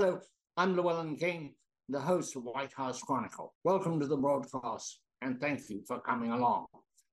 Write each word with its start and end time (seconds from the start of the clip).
Hello, 0.00 0.20
I'm 0.56 0.76
Llewellyn 0.76 1.16
King, 1.16 1.54
the 1.88 1.98
host 1.98 2.36
of 2.36 2.44
White 2.44 2.72
House 2.72 3.02
Chronicle. 3.02 3.52
Welcome 3.64 3.98
to 3.98 4.06
the 4.06 4.16
broadcast, 4.16 5.00
and 5.22 5.40
thank 5.40 5.68
you 5.68 5.82
for 5.88 5.98
coming 5.98 6.30
along. 6.30 6.66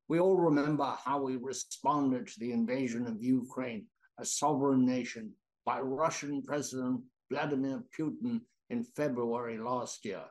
We 0.07 0.19
all 0.19 0.37
remember 0.37 0.95
how 1.03 1.19
we 1.23 1.37
responded 1.37 2.27
to 2.27 2.39
the 2.39 2.51
invasion 2.51 3.07
of 3.07 3.23
Ukraine, 3.23 3.87
a 4.19 4.23
sovereign 4.23 4.85
nation, 4.85 5.33
by 5.65 5.79
Russian 5.79 6.43
President 6.43 7.01
Vladimir 7.31 7.83
Putin 7.99 8.41
in 8.69 8.83
February 8.83 9.57
last 9.57 10.05
year, 10.05 10.25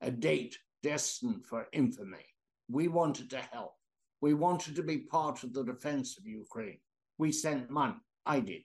a 0.00 0.10
date 0.10 0.58
destined 0.82 1.46
for 1.46 1.68
infamy. 1.72 2.26
We 2.68 2.88
wanted 2.88 3.30
to 3.30 3.38
help. 3.52 3.74
We 4.20 4.34
wanted 4.34 4.74
to 4.74 4.82
be 4.82 4.98
part 4.98 5.44
of 5.44 5.52
the 5.52 5.62
defense 5.62 6.18
of 6.18 6.26
Ukraine. 6.26 6.80
We 7.18 7.30
sent 7.30 7.70
money. 7.70 8.02
I 8.26 8.40
did. 8.40 8.62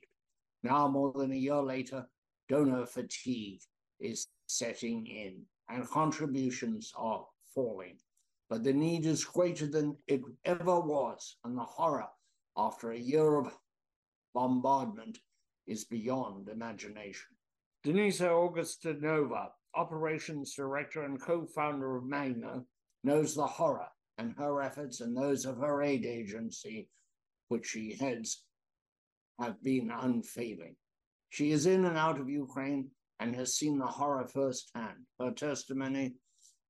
Now, 0.64 0.88
more 0.88 1.12
than 1.14 1.30
a 1.30 1.36
year 1.36 1.62
later, 1.62 2.08
donor 2.48 2.86
fatigue 2.86 3.60
is 4.00 4.26
setting 4.46 5.06
in 5.06 5.42
and 5.68 5.88
contributions 5.88 6.92
are 6.96 7.26
falling. 7.54 7.98
But 8.48 8.62
the 8.62 8.72
need 8.72 9.06
is 9.06 9.24
greater 9.24 9.66
than 9.66 9.96
it 10.06 10.22
ever 10.44 10.80
was, 10.80 11.36
and 11.44 11.56
the 11.56 11.64
horror 11.64 12.08
after 12.56 12.92
a 12.92 12.98
year 12.98 13.36
of 13.36 13.52
bombardment 14.34 15.18
is 15.66 15.84
beyond 15.84 16.48
imagination. 16.48 17.34
Denisa 17.84 18.28
Augustinova, 18.28 19.48
operations 19.74 20.54
director 20.54 21.02
and 21.02 21.20
co 21.20 21.44
founder 21.44 21.96
of 21.96 22.04
Magna, 22.04 22.64
knows 23.02 23.34
the 23.34 23.46
horror, 23.46 23.88
and 24.18 24.34
her 24.38 24.62
efforts 24.62 25.00
and 25.00 25.16
those 25.16 25.44
of 25.44 25.58
her 25.58 25.82
aid 25.82 26.06
agency, 26.06 26.88
which 27.48 27.66
she 27.66 27.94
heads, 27.94 28.44
have 29.40 29.62
been 29.62 29.90
unfailing. 29.90 30.76
She 31.30 31.50
is 31.50 31.66
in 31.66 31.84
and 31.84 31.96
out 31.96 32.18
of 32.20 32.30
Ukraine 32.30 32.90
and 33.20 33.34
has 33.36 33.56
seen 33.56 33.78
the 33.78 33.86
horror 33.86 34.26
firsthand. 34.26 35.06
Her 35.20 35.32
testimony, 35.32 36.14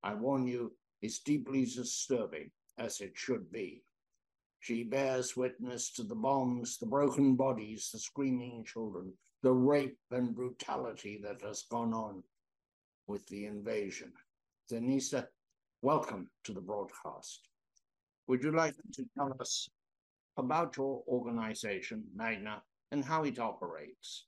I 0.02 0.14
warn 0.14 0.46
you, 0.46 0.72
is 1.02 1.20
deeply 1.20 1.64
disturbing, 1.64 2.50
as 2.78 3.00
it 3.00 3.12
should 3.14 3.50
be. 3.52 3.82
She 4.60 4.82
bears 4.82 5.36
witness 5.36 5.92
to 5.92 6.02
the 6.02 6.14
bombs, 6.14 6.78
the 6.78 6.86
broken 6.86 7.36
bodies, 7.36 7.90
the 7.92 7.98
screaming 7.98 8.64
children, 8.64 9.12
the 9.42 9.52
rape 9.52 9.98
and 10.10 10.34
brutality 10.34 11.20
that 11.22 11.42
has 11.42 11.62
gone 11.70 11.92
on 11.92 12.24
with 13.06 13.26
the 13.28 13.46
invasion. 13.46 14.12
Denisa, 14.70 15.26
welcome 15.82 16.28
to 16.42 16.52
the 16.52 16.60
broadcast. 16.60 17.48
Would 18.26 18.42
you 18.42 18.50
like 18.50 18.74
to 18.94 19.04
tell 19.16 19.36
us 19.38 19.68
about 20.36 20.76
your 20.76 21.04
organization, 21.06 22.02
Magna, 22.14 22.62
and 22.90 23.04
how 23.04 23.22
it 23.22 23.38
operates? 23.38 24.26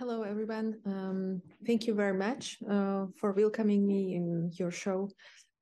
Hello, 0.00 0.22
everyone. 0.22 0.80
Um, 0.86 1.40
thank 1.64 1.86
you 1.86 1.94
very 1.94 2.18
much 2.18 2.58
uh, 2.68 3.06
for 3.16 3.30
welcoming 3.30 3.86
me 3.86 4.16
in 4.16 4.50
your 4.54 4.72
show. 4.72 5.08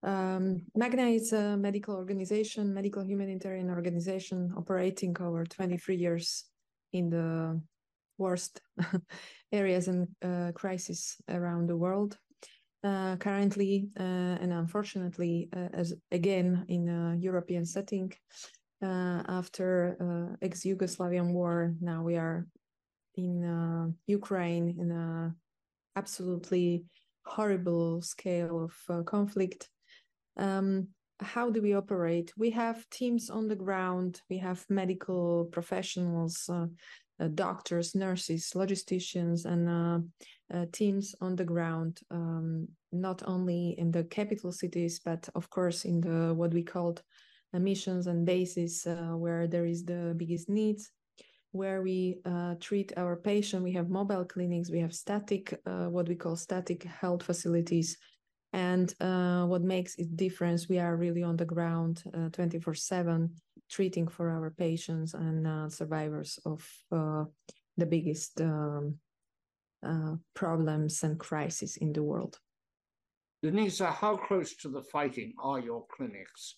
Um, 0.02 0.62
Magna 0.74 1.08
is 1.08 1.34
a 1.34 1.58
medical 1.58 1.94
organization, 1.94 2.72
medical 2.72 3.05
humanitarian 3.05 3.69
organization 3.69 4.55
operating 4.56 5.14
over 5.20 5.44
23 5.44 5.97
years 5.97 6.47
in 6.94 7.11
the 7.11 7.61
worst 8.16 8.62
areas 9.52 9.89
and 9.89 10.08
uh, 10.24 10.52
crises 10.55 11.17
around 11.28 11.69
the 11.69 11.77
world. 11.77 12.17
Uh, 12.83 13.17
currently, 13.17 13.91
uh, 14.00 14.41
and 14.41 14.50
unfortunately, 14.50 15.50
uh, 15.55 15.69
as 15.74 15.92
again 16.11 16.64
in 16.69 16.89
a 16.89 17.17
European 17.20 17.67
setting, 17.67 18.11
uh, 18.83 19.22
after 19.28 20.34
ex-Yugoslavian 20.41 21.33
war, 21.33 21.74
now 21.83 22.02
we 22.02 22.17
are 22.17 22.46
in 23.17 23.45
uh, 23.45 23.89
Ukraine 24.06 24.77
in 24.78 24.90
a 24.90 25.34
absolutely 25.96 26.84
horrible 27.24 28.02
scale 28.02 28.64
of 28.64 28.74
uh, 28.89 29.02
conflict. 29.02 29.68
Um, 30.36 30.89
how 31.20 31.51
do 31.51 31.62
we 31.62 31.74
operate? 31.74 32.33
We 32.36 32.51
have 32.51 32.89
teams 32.90 33.30
on 33.30 33.48
the 33.48 33.56
ground. 33.56 34.20
We 34.28 34.39
have 34.39 34.64
medical 34.68 35.48
professionals, 35.52 36.48
uh, 36.48 36.67
uh 37.20 37.28
doctors, 37.34 37.95
nurses, 37.95 38.52
logisticians, 38.56 39.45
and 39.45 39.68
uh, 39.68 40.56
uh, 40.56 40.67
teams 40.72 41.14
on 41.20 41.36
the 41.36 41.45
ground. 41.45 42.01
Um, 42.11 42.68
not 42.90 43.22
only 43.27 43.77
in 43.78 43.92
the 43.92 44.05
capital 44.05 44.52
cities, 44.52 45.01
but 45.05 45.28
of 45.34 45.48
course 45.48 45.84
in 45.84 46.01
the 46.01 46.34
what 46.34 46.52
we 46.52 46.62
called 46.62 47.02
missions 47.55 48.06
and 48.06 48.24
bases 48.24 48.86
where 49.18 49.46
there 49.46 49.67
is 49.67 49.84
the 49.84 50.14
biggest 50.17 50.48
needs 50.48 50.90
where 51.52 51.83
we 51.83 52.18
uh, 52.24 52.55
treat 52.61 52.92
our 52.96 53.14
patient. 53.14 53.63
We 53.63 53.73
have 53.73 53.90
mobile 53.90 54.24
clinics, 54.24 54.70
we 54.70 54.80
have 54.80 54.95
static, 54.95 55.61
uh, 55.67 55.86
what 55.86 56.08
we 56.08 56.14
call 56.14 56.35
static 56.35 56.85
health 56.85 57.23
facilities. 57.23 57.98
And 58.55 58.92
uh, 59.01 59.45
what 59.45 59.63
makes 59.63 59.95
it 59.96 60.17
difference, 60.17 60.68
we 60.68 60.79
are 60.79 60.96
really 60.96 61.23
on 61.23 61.36
the 61.36 61.45
ground 61.45 62.02
uh, 62.14 62.29
24 62.30 62.74
7 62.74 63.30
treating 63.70 64.08
for 64.08 64.29
our 64.30 64.51
patients 64.51 65.14
and 65.14 65.46
uh, 65.46 65.68
survivors 65.68 66.39
of 66.45 66.67
uh, 66.90 67.24
the 67.79 67.86
biggest 67.86 68.40
um, 68.42 68.98
problems 70.34 71.02
and 71.02 71.19
crises 71.19 71.79
in 71.79 71.92
the 71.92 72.02
world. 72.02 72.39
Denisa, 73.42 73.92
how 73.92 74.17
close 74.17 74.55
to 74.57 74.69
the 74.69 74.83
fighting 74.83 75.33
are 75.42 75.61
your 75.61 75.84
clinics? 75.95 76.57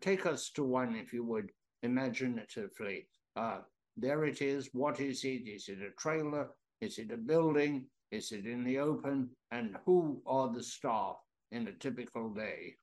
take 0.00 0.24
us 0.24 0.50
to 0.50 0.62
one, 0.62 0.94
if 0.94 1.12
you 1.12 1.24
would, 1.24 1.50
imaginatively. 1.82 3.08
Uh, 3.36 3.58
there 3.96 4.24
it 4.24 4.42
is. 4.42 4.68
What 4.72 5.00
is 5.00 5.24
it? 5.24 5.48
Is 5.48 5.68
it 5.68 5.78
a 5.80 5.90
trailer? 6.00 6.48
Is 6.80 6.98
it 6.98 7.10
a 7.12 7.16
building? 7.16 7.86
Is 8.10 8.32
it 8.32 8.46
in 8.46 8.64
the 8.64 8.78
open? 8.78 9.30
And 9.50 9.76
who 9.84 10.20
are 10.26 10.52
the 10.52 10.62
staff 10.62 11.16
in 11.52 11.68
a 11.68 11.72
typical 11.72 12.32
day 12.32 12.74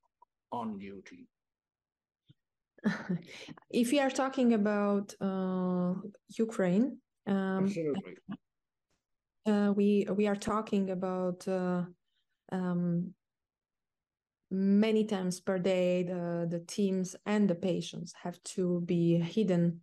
on 0.52 0.78
duty? 0.78 1.28
if 3.70 3.92
we 3.92 4.00
are 4.00 4.10
talking 4.10 4.54
about 4.54 5.14
uh, 5.22 5.94
Ukraine, 6.38 6.98
um, 7.28 7.66
absolutely. 7.66 8.16
Uh, 9.46 9.74
we 9.76 10.08
we 10.16 10.28
are 10.28 10.36
talking 10.36 10.90
about 10.90 11.48
uh, 11.48 11.84
um, 12.52 13.14
many 14.50 15.04
times 15.04 15.40
per 15.40 15.60
day. 15.60 16.04
The 16.04 16.48
the 16.50 16.60
teams 16.60 17.16
and 17.26 17.48
the 17.48 17.56
patients 17.56 18.14
have 18.24 18.42
to 18.56 18.82
be 18.82 19.20
hidden 19.20 19.82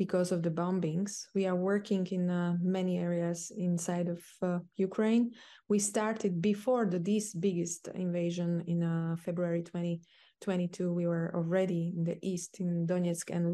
because 0.00 0.32
of 0.32 0.42
the 0.42 0.50
bombings. 0.50 1.26
We 1.34 1.46
are 1.46 1.54
working 1.54 2.06
in 2.06 2.30
uh, 2.30 2.56
many 2.62 2.96
areas 2.96 3.52
inside 3.54 4.08
of 4.08 4.22
uh, 4.40 4.60
Ukraine. 4.76 5.32
We 5.68 5.78
started 5.78 6.40
before 6.40 6.86
the 6.86 6.98
this 6.98 7.34
biggest 7.34 7.82
invasion 7.88 8.64
in 8.66 8.82
uh, 8.82 9.16
February 9.26 9.62
2022. 9.62 10.90
We 10.90 11.06
were 11.06 11.30
already 11.34 11.92
in 11.94 12.04
the 12.04 12.16
east 12.22 12.60
in 12.60 12.86
Donetsk 12.86 13.28
and 13.28 13.44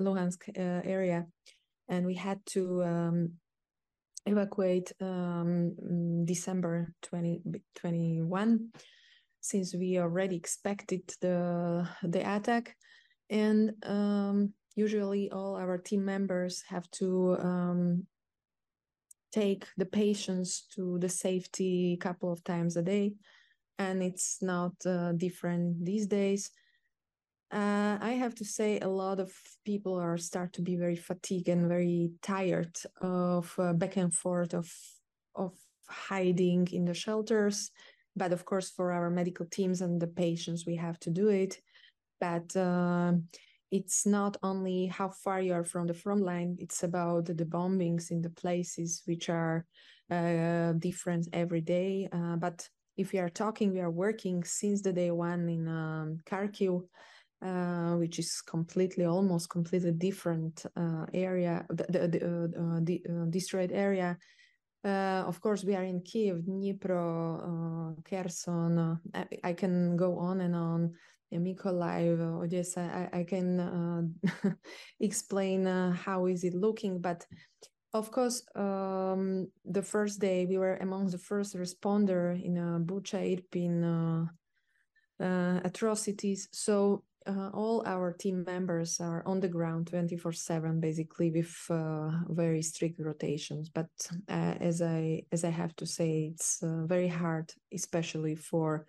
Luhansk 0.00 0.40
uh, 0.56 0.82
area, 0.96 1.26
and 1.88 2.06
we 2.06 2.14
had 2.14 2.38
to 2.54 2.84
um, 2.84 3.32
evacuate 4.24 4.92
um, 5.00 5.74
December 6.24 6.94
2021 7.02 8.70
since 9.40 9.74
we 9.74 9.98
already 9.98 10.36
expected 10.36 11.02
the 11.20 11.88
the 12.04 12.22
attack 12.36 12.76
and 13.30 13.72
um, 13.82 14.54
usually 14.78 15.28
all 15.30 15.56
our 15.56 15.76
team 15.76 16.04
members 16.04 16.62
have 16.68 16.88
to 16.92 17.36
um, 17.40 18.06
take 19.32 19.66
the 19.76 19.84
patients 19.84 20.66
to 20.74 20.98
the 21.00 21.08
safety 21.08 21.94
a 21.94 22.02
couple 22.06 22.30
of 22.32 22.44
times 22.44 22.76
a 22.76 22.82
day 22.82 23.14
and 23.78 24.02
it's 24.02 24.38
not 24.40 24.72
uh, 24.86 25.12
different 25.12 25.84
these 25.84 26.06
days. 26.06 26.50
Uh, 27.50 27.96
i 28.02 28.10
have 28.10 28.34
to 28.34 28.44
say 28.44 28.78
a 28.80 28.94
lot 29.02 29.18
of 29.18 29.32
people 29.64 29.94
are 29.94 30.18
start 30.18 30.52
to 30.52 30.60
be 30.60 30.76
very 30.76 30.96
fatigued 30.96 31.48
and 31.48 31.66
very 31.66 32.10
tired 32.20 32.76
of 33.00 33.54
uh, 33.58 33.72
back 33.72 33.96
and 33.96 34.12
forth 34.12 34.52
of 34.52 34.70
of 35.34 35.54
hiding 35.88 36.68
in 36.72 36.84
the 36.84 36.94
shelters. 36.94 37.70
But 38.14 38.32
of 38.32 38.44
course 38.44 38.68
for 38.76 38.92
our 38.92 39.10
medical 39.10 39.46
teams 39.46 39.80
and 39.80 39.98
the 40.00 40.12
patients 40.26 40.66
we 40.66 40.76
have 40.76 40.98
to 41.00 41.10
do 41.10 41.28
it. 41.28 41.52
But 42.20 42.54
uh, 42.54 43.12
it's 43.70 44.06
not 44.06 44.36
only 44.42 44.86
how 44.86 45.08
far 45.08 45.40
you 45.40 45.52
are 45.52 45.64
from 45.64 45.86
the 45.86 45.94
front 45.94 46.22
line 46.22 46.56
it's 46.58 46.82
about 46.82 47.26
the 47.26 47.44
bombings 47.44 48.10
in 48.10 48.22
the 48.22 48.30
places 48.30 49.02
which 49.06 49.28
are 49.28 49.64
uh, 50.10 50.72
different 50.72 51.28
every 51.32 51.60
day 51.60 52.08
uh, 52.12 52.36
but 52.36 52.68
if 52.96 53.12
we 53.12 53.18
are 53.18 53.28
talking 53.28 53.72
we 53.72 53.80
are 53.80 53.90
working 53.90 54.42
since 54.44 54.80
the 54.82 54.92
day 54.92 55.10
one 55.10 55.48
in 55.48 55.68
um, 55.68 56.18
kharkiv 56.26 56.82
uh, 57.40 57.94
which 57.96 58.18
is 58.18 58.40
completely 58.40 59.04
almost 59.04 59.48
completely 59.50 59.92
different 59.92 60.66
uh, 60.76 61.06
area 61.14 61.64
the, 61.68 61.86
the, 61.88 62.08
the, 62.08 62.20
uh, 62.26 62.80
uh, 63.12 63.26
destroyed 63.30 63.72
area 63.72 64.16
of 64.84 65.40
course, 65.42 65.64
we 65.64 65.74
are 65.74 65.82
in 65.82 66.00
Kiev, 66.00 66.38
Dnipro, 66.38 67.94
Kherson. 68.08 68.98
I, 69.12 69.26
I, 69.44 69.52
can 69.52 69.96
go 69.96 70.18
on 70.18 70.40
and 70.40 70.54
on 70.54 70.94
Mykolaiv, 71.32 72.42
Odessa, 72.42 73.08
I, 73.12 73.20
I 73.20 73.24
can 73.24 73.60
uh, 73.60 74.50
explain 75.00 75.66
uh, 75.66 75.92
how 75.92 76.26
is 76.26 76.44
it 76.44 76.54
looking, 76.54 77.00
but 77.00 77.26
of 77.94 78.10
course, 78.10 78.42
um, 78.54 79.48
the 79.64 79.82
first 79.82 80.20
day 80.20 80.46
we 80.46 80.58
were 80.58 80.76
among 80.76 81.06
the 81.06 81.18
first 81.18 81.56
responder 81.56 82.42
in 82.42 82.58
uh, 82.58 82.78
Bucha 82.80 83.18
Irpin 83.18 84.28
uh, 85.20 85.60
atrocities. 85.64 86.48
So 86.52 87.04
uh, 87.28 87.50
all 87.52 87.82
our 87.86 88.12
team 88.12 88.44
members 88.44 89.00
are 89.00 89.22
on 89.26 89.40
the 89.40 89.48
ground 89.48 89.88
24 89.88 90.32
7 90.32 90.80
basically 90.80 91.30
with 91.30 91.54
uh, 91.68 92.10
very 92.28 92.62
strict 92.62 92.98
rotations 93.00 93.68
but 93.68 93.90
uh, 94.30 94.54
as 94.60 94.80
i 94.80 95.22
as 95.30 95.44
i 95.44 95.50
have 95.50 95.76
to 95.76 95.84
say 95.84 96.30
it's 96.32 96.60
very 96.62 97.08
hard 97.08 97.52
especially 97.72 98.34
for 98.34 98.86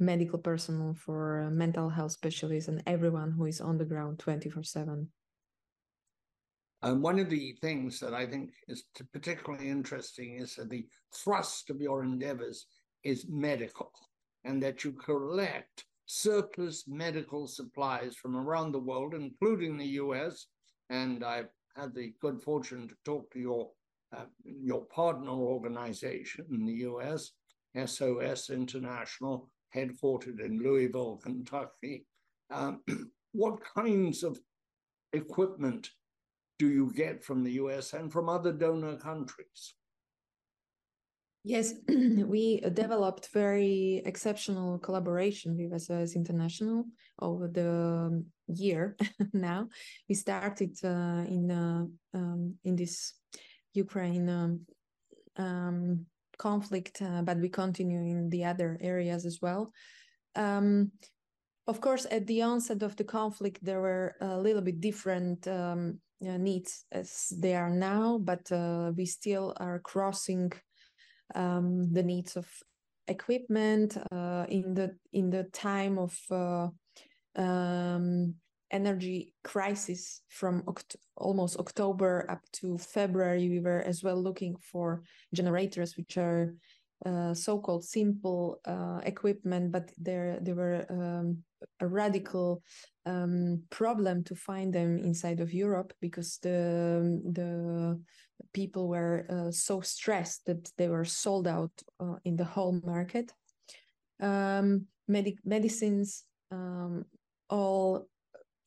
medical 0.00 0.38
personnel 0.38 0.94
for 0.94 1.42
uh, 1.42 1.50
mental 1.50 1.90
health 1.90 2.12
specialists 2.12 2.68
and 2.68 2.82
everyone 2.86 3.32
who 3.32 3.44
is 3.44 3.60
on 3.60 3.78
the 3.78 3.84
ground 3.84 4.18
24 4.18 4.62
7 4.62 5.08
and 6.82 7.02
one 7.02 7.18
of 7.18 7.28
the 7.28 7.56
things 7.60 8.00
that 8.00 8.14
I 8.14 8.26
think 8.26 8.52
is 8.66 8.84
particularly 9.12 9.68
interesting 9.68 10.38
is 10.38 10.54
that 10.54 10.70
the 10.70 10.86
thrust 11.14 11.68
of 11.68 11.80
your 11.80 12.02
endeavors 12.02 12.66
is 13.04 13.26
medical, 13.28 13.92
and 14.44 14.62
that 14.62 14.82
you 14.82 14.92
collect 14.92 15.84
surplus 16.06 16.84
medical 16.88 17.46
supplies 17.46 18.16
from 18.16 18.34
around 18.34 18.72
the 18.72 18.80
world, 18.80 19.14
including 19.14 19.76
the 19.76 20.00
US. 20.02 20.46
And 20.88 21.22
I've 21.22 21.50
had 21.76 21.94
the 21.94 22.14
good 22.20 22.42
fortune 22.42 22.88
to 22.88 22.94
talk 23.04 23.30
to 23.32 23.38
your 23.38 23.70
uh, 24.16 24.24
your 24.42 24.86
partner 24.86 25.30
organization 25.30 26.44
in 26.50 26.66
the 26.66 26.82
US, 26.88 27.30
SOS 27.76 28.50
International, 28.50 29.48
headquartered 29.74 30.40
in 30.44 30.62
Louisville, 30.62 31.20
Kentucky. 31.22 32.06
Um, 32.50 32.82
what 33.32 33.60
kinds 33.74 34.22
of 34.22 34.38
equipment 35.12 35.90
do 36.58 36.68
you 36.68 36.92
get 36.94 37.24
from 37.24 37.42
the 37.42 37.52
US 37.52 37.94
and 37.94 38.12
from 38.12 38.28
other 38.28 38.52
donor 38.52 38.96
countries? 38.96 39.74
Yes, 41.42 41.72
we 41.88 42.60
developed 42.60 43.30
very 43.32 44.02
exceptional 44.04 44.78
collaboration 44.78 45.56
with 45.56 45.80
SOS 45.80 46.14
International 46.14 46.84
over 47.18 47.48
the 47.48 48.22
year 48.46 48.96
now. 49.32 49.68
We 50.06 50.14
started 50.16 50.76
uh, 50.84 51.24
in 51.26 51.50
uh, 51.50 51.86
um, 52.12 52.56
in 52.62 52.76
this 52.76 53.14
Ukraine 53.72 54.28
um, 54.28 54.60
um, 55.36 56.06
conflict, 56.40 57.02
uh, 57.02 57.22
but 57.22 57.38
we 57.38 57.48
continue 57.48 58.00
in 58.00 58.30
the 58.30 58.44
other 58.44 58.78
areas 58.80 59.26
as 59.26 59.38
well. 59.42 59.72
Um, 60.34 60.92
of 61.66 61.80
course, 61.80 62.06
at 62.10 62.26
the 62.26 62.42
onset 62.42 62.82
of 62.82 62.96
the 62.96 63.04
conflict, 63.04 63.58
there 63.62 63.80
were 63.80 64.16
a 64.20 64.38
little 64.38 64.62
bit 64.62 64.80
different 64.80 65.46
um, 65.46 66.00
needs 66.20 66.84
as 66.90 67.32
they 67.38 67.54
are 67.54 67.70
now, 67.70 68.18
but 68.18 68.50
uh, 68.50 68.92
we 68.96 69.06
still 69.06 69.54
are 69.58 69.78
crossing 69.78 70.52
um, 71.34 71.92
the 71.92 72.02
needs 72.02 72.36
of 72.36 72.46
equipment 73.06 73.96
uh, 74.12 74.46
in 74.48 74.74
the 74.74 74.96
in 75.12 75.30
the 75.30 75.44
time 75.52 75.98
of 75.98 76.14
uh, 76.30 76.68
um, 77.36 78.34
energy 78.70 79.34
crisis 79.44 80.22
from 80.28 80.62
oct- 80.62 80.96
almost 81.16 81.58
October 81.58 82.26
up 82.30 82.40
to 82.52 82.78
February. 82.78 83.48
We 83.48 83.60
were 83.60 83.82
as 83.82 84.02
well 84.02 84.22
looking 84.22 84.56
for 84.60 85.02
generators, 85.34 85.96
which 85.96 86.16
are 86.16 86.54
uh, 87.06 87.32
so-called 87.32 87.84
simple 87.84 88.60
uh, 88.66 89.00
equipment, 89.04 89.72
but 89.72 89.90
there 89.96 90.38
there 90.42 90.54
were 90.54 90.84
um, 90.90 91.38
a 91.80 91.86
radical 91.86 92.62
um, 93.06 93.62
problem 93.70 94.22
to 94.24 94.34
find 94.34 94.72
them 94.72 94.98
inside 94.98 95.40
of 95.40 95.54
Europe 95.54 95.94
because 96.00 96.38
the 96.42 97.20
the 97.32 97.98
people 98.52 98.88
were 98.88 99.26
uh, 99.30 99.50
so 99.50 99.80
stressed 99.80 100.44
that 100.46 100.70
they 100.76 100.88
were 100.88 101.04
sold 101.04 101.46
out 101.46 101.72
uh, 102.00 102.16
in 102.24 102.36
the 102.36 102.44
whole 102.44 102.80
market. 102.84 103.32
Um, 104.20 104.86
medic- 105.08 105.44
medicines, 105.44 106.24
um, 106.50 107.04
all 107.48 108.06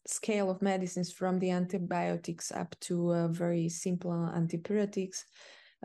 scale 0.05 0.49
of 0.49 0.61
medicines 0.61 1.11
from 1.11 1.39
the 1.39 1.49
antibiotics 1.49 2.51
up 2.51 2.75
to 2.81 3.13
uh, 3.13 3.27
very 3.29 3.69
simple 3.69 4.11
antipyretics. 4.11 5.23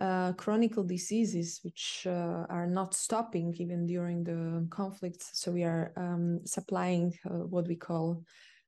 Uh, 0.00 0.32
chronic 0.35 0.75
diseases 0.87 1.59
which 1.65 2.06
uh, 2.06 2.47
are 2.49 2.69
not 2.69 2.94
stopping 2.94 3.53
even 3.59 3.85
during 3.85 4.23
the 4.23 4.65
conflicts. 4.70 5.31
So 5.32 5.50
we 5.50 5.65
are 5.65 5.93
um, 5.97 6.41
supplying 6.44 7.12
uh, 7.26 7.47
what 7.50 7.67
we 7.67 7.75
call 7.75 8.23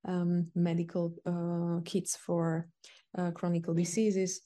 um, 0.08 0.50
medical 0.56 1.14
uh, 1.25 1.82
kits 1.85 2.17
for 2.17 2.69
uh, 3.17 3.31
chronic 3.31 3.64
diseases 3.76 4.41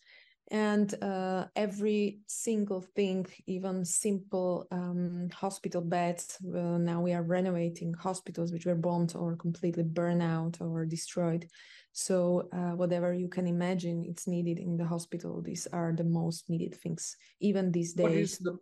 and 0.50 0.94
uh, 1.02 1.46
every 1.56 2.18
single 2.26 2.80
thing 2.80 3.26
even 3.46 3.84
simple 3.84 4.66
um, 4.70 5.28
hospital 5.32 5.80
beds 5.80 6.36
uh, 6.54 6.78
now 6.78 7.00
we 7.00 7.12
are 7.12 7.22
renovating 7.22 7.94
hospitals 7.94 8.52
which 8.52 8.66
were 8.66 8.74
bombed 8.74 9.14
or 9.16 9.36
completely 9.36 9.82
burned 9.82 10.22
out 10.22 10.58
or 10.60 10.84
destroyed. 10.84 11.46
So 11.92 12.48
uh, 12.52 12.76
whatever 12.76 13.14
you 13.14 13.28
can 13.28 13.46
imagine 13.46 14.04
it's 14.04 14.26
needed 14.26 14.58
in 14.58 14.76
the 14.76 14.84
hospital. 14.84 15.40
These 15.40 15.66
are 15.68 15.92
the 15.92 16.04
most 16.04 16.50
needed 16.50 16.74
things 16.74 17.16
even 17.40 17.72
these 17.72 17.94
days. 17.94 18.38
the, 18.38 18.58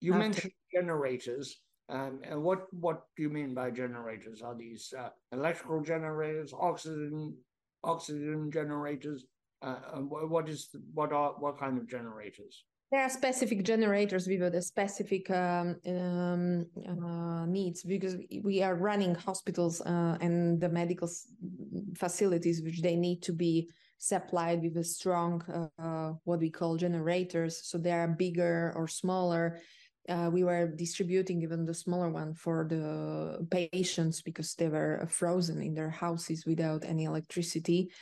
you 0.00 0.14
After, 0.14 0.18
mentioned 0.18 0.52
generators 0.74 1.60
um, 1.90 2.20
and 2.22 2.42
what 2.42 2.72
what 2.72 3.02
do 3.16 3.22
you 3.22 3.30
mean 3.30 3.52
by 3.52 3.70
generators? 3.70 4.42
Are 4.42 4.54
these 4.54 4.94
uh, 4.96 5.10
electrical 5.32 5.80
generators 5.82 6.54
oxygen 6.58 7.36
oxygen 7.82 8.50
generators 8.52 9.26
uh, 9.62 10.00
what 10.00 10.48
is 10.48 10.68
what 10.94 11.12
are 11.12 11.34
what 11.38 11.58
kind 11.58 11.78
of 11.78 11.88
generators? 11.88 12.64
There 12.90 13.02
are 13.02 13.10
specific 13.10 13.62
generators 13.62 14.26
with 14.26 14.52
the 14.52 14.60
specific 14.60 15.30
um, 15.30 15.76
um, 15.86 16.66
uh, 16.88 17.46
needs 17.46 17.84
because 17.84 18.16
we 18.42 18.62
are 18.62 18.74
running 18.74 19.14
hospitals 19.14 19.80
uh, 19.82 20.18
and 20.20 20.60
the 20.60 20.68
medical 20.68 21.08
facilities 21.96 22.62
which 22.62 22.82
they 22.82 22.96
need 22.96 23.22
to 23.22 23.32
be 23.32 23.70
supplied 23.98 24.62
with 24.62 24.76
a 24.78 24.82
strong 24.82 25.40
uh, 25.78 26.14
what 26.24 26.40
we 26.40 26.50
call 26.50 26.76
generators. 26.76 27.60
So 27.62 27.78
they 27.78 27.92
are 27.92 28.08
bigger 28.08 28.72
or 28.74 28.88
smaller. 28.88 29.60
Uh, 30.08 30.28
we 30.32 30.42
were 30.42 30.66
distributing 30.66 31.42
even 31.42 31.64
the 31.64 31.74
smaller 31.74 32.10
one 32.10 32.34
for 32.34 32.66
the 32.68 33.46
patients 33.50 34.20
because 34.20 34.54
they 34.54 34.68
were 34.68 35.06
frozen 35.08 35.62
in 35.62 35.74
their 35.74 35.90
houses 35.90 36.44
without 36.44 36.84
any 36.84 37.04
electricity 37.04 37.92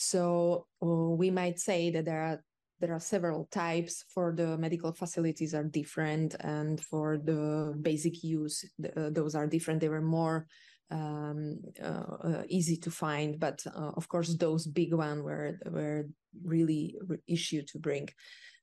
so 0.00 0.66
uh, 0.80 0.86
we 0.86 1.28
might 1.28 1.58
say 1.58 1.90
that 1.90 2.04
there 2.04 2.22
are 2.22 2.44
there 2.80 2.94
are 2.94 3.00
several 3.00 3.48
types 3.50 4.04
for 4.14 4.32
the 4.32 4.56
medical 4.56 4.92
facilities 4.92 5.54
are 5.54 5.64
different 5.64 6.36
and 6.38 6.80
for 6.80 7.18
the 7.18 7.76
basic 7.82 8.22
use 8.22 8.64
uh, 8.96 9.10
those 9.10 9.34
are 9.34 9.48
different. 9.48 9.80
They 9.80 9.88
were 9.88 10.00
more 10.00 10.46
um, 10.90 11.58
uh, 11.82 12.06
uh 12.28 12.42
easy 12.48 12.76
to 12.76 12.90
find 12.90 13.40
but 13.40 13.62
uh, 13.66 13.90
of 13.96 14.08
course 14.08 14.34
those 14.36 14.66
big 14.66 14.94
one 14.94 15.22
were 15.24 15.58
were 15.66 16.06
really 16.44 16.96
issue 17.26 17.62
to 17.72 17.78
bring 17.78 18.08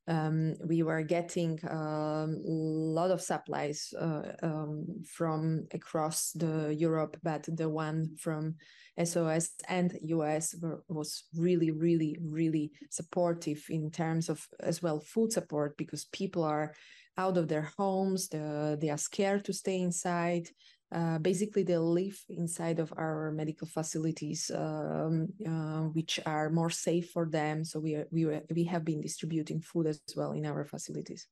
um, 0.08 0.56
we 0.68 0.84
were 0.84 1.02
getting 1.02 1.60
a 1.64 1.76
um, 1.76 2.42
lot 2.46 3.12
of 3.12 3.22
supplies 3.22 3.94
uh, 4.00 4.34
um, 4.44 4.86
from 5.16 5.68
across 5.74 6.32
the 6.32 6.76
Europe, 6.78 7.18
but 7.24 7.48
the 7.48 7.68
one 7.68 8.16
from 8.20 8.56
SOS 9.04 9.50
and 9.68 9.98
US 10.04 10.56
were, 10.62 10.84
was 10.88 11.24
really, 11.36 11.72
really, 11.72 12.18
really 12.24 12.72
supportive 12.90 13.64
in 13.70 13.90
terms 13.90 14.30
of 14.30 14.48
as 14.60 14.82
well 14.82 15.00
food 15.00 15.32
support 15.32 15.76
because 15.78 16.06
people 16.12 16.44
are 16.44 16.74
out 17.18 17.38
of 17.38 17.48
their 17.48 17.72
homes, 17.78 18.28
the, 18.28 18.78
they 18.80 18.90
are 18.90 18.98
scared 18.98 19.46
to 19.46 19.54
stay 19.54 19.80
inside. 19.80 20.50
Uh, 20.96 21.18
basically 21.18 21.64
they 21.64 21.78
live 21.78 22.18
inside 22.30 22.80
of 22.80 22.94
our 22.96 23.30
medical 23.32 23.68
facilities, 23.68 24.50
um, 24.56 25.28
uh, 25.46 25.82
which 25.92 26.22
are 26.26 26.50
more 26.50 26.70
safe 26.70 27.10
for 27.10 27.26
them. 27.26 27.66
So 27.66 27.82
we 27.82 27.96
are, 27.96 28.08
we 28.12 28.26
we 28.50 28.64
have 28.64 28.86
been 28.86 29.02
distributing 29.02 29.60
food 29.60 29.88
as 29.88 30.00
well 30.16 30.32
in 30.32 30.46
our 30.46 30.64
facilities. 30.64 31.28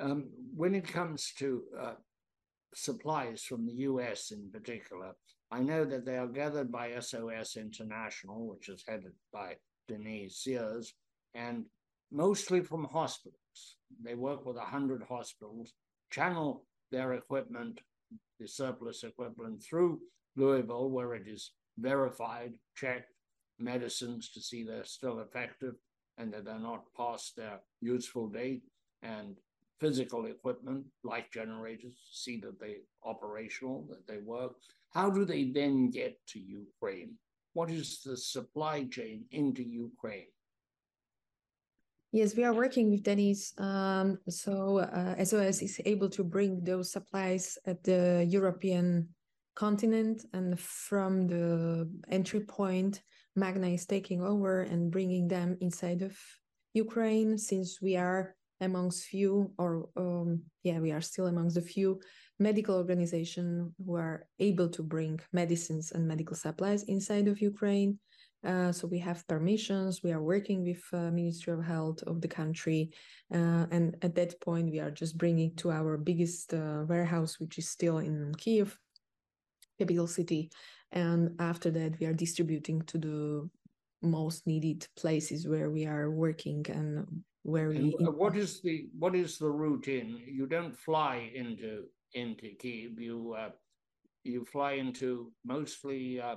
Um, 0.00 0.28
when 0.54 0.74
it 0.74 0.86
comes 0.86 1.32
to 1.38 1.62
uh, 1.80 1.94
supplies 2.74 3.42
from 3.42 3.64
the 3.64 3.72
U.S. 3.90 4.32
in 4.32 4.50
particular, 4.50 5.12
I 5.50 5.60
know 5.60 5.86
that 5.86 6.04
they 6.04 6.18
are 6.18 6.28
gathered 6.28 6.70
by 6.70 7.00
SOS 7.00 7.56
International, 7.56 8.46
which 8.46 8.68
is 8.68 8.84
headed 8.86 9.14
by 9.32 9.56
Denise 9.88 10.36
Sears, 10.44 10.92
and 11.34 11.64
mostly 12.12 12.60
from 12.60 12.84
hospitals. 12.84 13.78
They 14.04 14.14
work 14.14 14.44
with 14.44 14.56
100 14.56 15.04
hospitals, 15.08 15.72
channel 16.10 16.64
their 16.90 17.14
equipment, 17.14 17.80
the 18.38 18.48
surplus 18.48 19.04
equipment, 19.04 19.62
through 19.62 20.00
Louisville, 20.36 20.90
where 20.90 21.14
it 21.14 21.26
is 21.26 21.52
verified, 21.78 22.54
checked, 22.76 23.12
medicines 23.58 24.30
to 24.30 24.40
see 24.40 24.62
they're 24.62 24.84
still 24.84 25.20
effective 25.20 25.74
and 26.16 26.32
that 26.32 26.44
they're 26.44 26.58
not 26.58 26.84
past 26.96 27.36
their 27.36 27.60
useful 27.80 28.28
date, 28.28 28.62
and 29.02 29.36
physical 29.80 30.26
equipment 30.26 30.84
like 31.04 31.30
generators 31.30 31.94
to 31.94 32.16
see 32.16 32.40
that 32.40 32.58
they're 32.58 32.84
operational, 33.04 33.86
that 33.88 34.06
they 34.06 34.18
work. 34.18 34.52
How 34.90 35.10
do 35.10 35.24
they 35.24 35.44
then 35.44 35.90
get 35.90 36.18
to 36.28 36.40
Ukraine? 36.40 37.14
What 37.52 37.70
is 37.70 38.00
the 38.04 38.16
supply 38.16 38.84
chain 38.84 39.24
into 39.30 39.62
Ukraine? 39.62 40.26
Yes, 42.10 42.34
we 42.34 42.44
are 42.44 42.54
working 42.54 42.90
with 42.90 43.02
Denis. 43.02 43.52
Um, 43.58 44.18
so 44.30 44.78
uh, 44.78 45.22
SOS 45.22 45.60
is 45.60 45.78
able 45.84 46.08
to 46.10 46.24
bring 46.24 46.64
those 46.64 46.90
supplies 46.90 47.58
at 47.66 47.84
the 47.84 48.24
European 48.26 49.10
continent, 49.54 50.24
and 50.32 50.58
from 50.58 51.26
the 51.26 51.86
entry 52.08 52.40
point, 52.40 53.02
Magna 53.36 53.68
is 53.68 53.84
taking 53.84 54.22
over 54.22 54.62
and 54.62 54.90
bringing 54.90 55.28
them 55.28 55.58
inside 55.60 56.00
of 56.00 56.16
Ukraine. 56.72 57.36
Since 57.36 57.82
we 57.82 57.96
are 57.96 58.34
amongst 58.62 59.04
few, 59.04 59.52
or 59.58 59.90
um, 59.94 60.44
yeah, 60.62 60.78
we 60.78 60.92
are 60.92 61.02
still 61.02 61.26
amongst 61.26 61.56
the 61.56 61.62
few 61.62 62.00
medical 62.38 62.76
organization 62.76 63.74
who 63.84 63.96
are 63.96 64.26
able 64.38 64.70
to 64.70 64.82
bring 64.82 65.20
medicines 65.34 65.92
and 65.92 66.08
medical 66.08 66.36
supplies 66.36 66.84
inside 66.84 67.28
of 67.28 67.42
Ukraine. 67.42 67.98
Uh, 68.44 68.70
so 68.70 68.86
we 68.86 68.98
have 68.98 69.26
permissions. 69.26 70.02
We 70.02 70.12
are 70.12 70.22
working 70.22 70.62
with 70.62 70.82
uh, 70.92 71.10
Ministry 71.10 71.52
of 71.52 71.64
Health 71.64 72.02
of 72.06 72.20
the 72.20 72.28
country, 72.28 72.90
uh, 73.34 73.66
and 73.70 73.96
at 74.02 74.14
that 74.14 74.40
point 74.40 74.70
we 74.70 74.78
are 74.78 74.92
just 74.92 75.18
bringing 75.18 75.56
to 75.56 75.72
our 75.72 75.96
biggest 75.96 76.54
uh, 76.54 76.84
warehouse, 76.86 77.40
which 77.40 77.58
is 77.58 77.68
still 77.68 77.98
in 77.98 78.32
Kiev, 78.38 78.78
capital 79.78 80.06
city, 80.06 80.50
and 80.92 81.34
after 81.40 81.70
that 81.72 81.98
we 81.98 82.06
are 82.06 82.12
distributing 82.12 82.82
to 82.82 82.98
the 82.98 83.50
most 84.02 84.46
needed 84.46 84.86
places 84.96 85.48
where 85.48 85.70
we 85.70 85.84
are 85.84 86.08
working 86.08 86.64
and 86.68 87.06
where 87.42 87.68
we. 87.70 87.96
And 87.98 88.16
what 88.16 88.36
is 88.36 88.60
the 88.62 88.86
what 88.96 89.16
is 89.16 89.38
the 89.38 89.50
route 89.50 89.88
in? 89.88 90.20
You 90.24 90.46
don't 90.46 90.76
fly 90.76 91.32
into 91.34 91.86
into 92.14 92.54
Kiev. 92.60 93.00
You 93.00 93.34
uh, 93.36 93.50
you 94.22 94.44
fly 94.44 94.72
into 94.74 95.32
mostly 95.44 96.20
uh, 96.20 96.36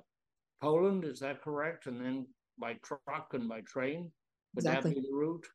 Poland. 0.61 1.03
Is 1.05 1.19
that 1.19 1.41
correct? 1.41 1.87
And 1.87 1.99
then 1.99 2.27
by 2.59 2.75
truck 2.83 3.33
and 3.33 3.49
by 3.49 3.61
train. 3.61 4.11
Would 4.55 4.65
exactly. 4.65 4.93
that 4.93 5.01
be 5.01 5.07
the 5.07 5.15
route? 5.15 5.47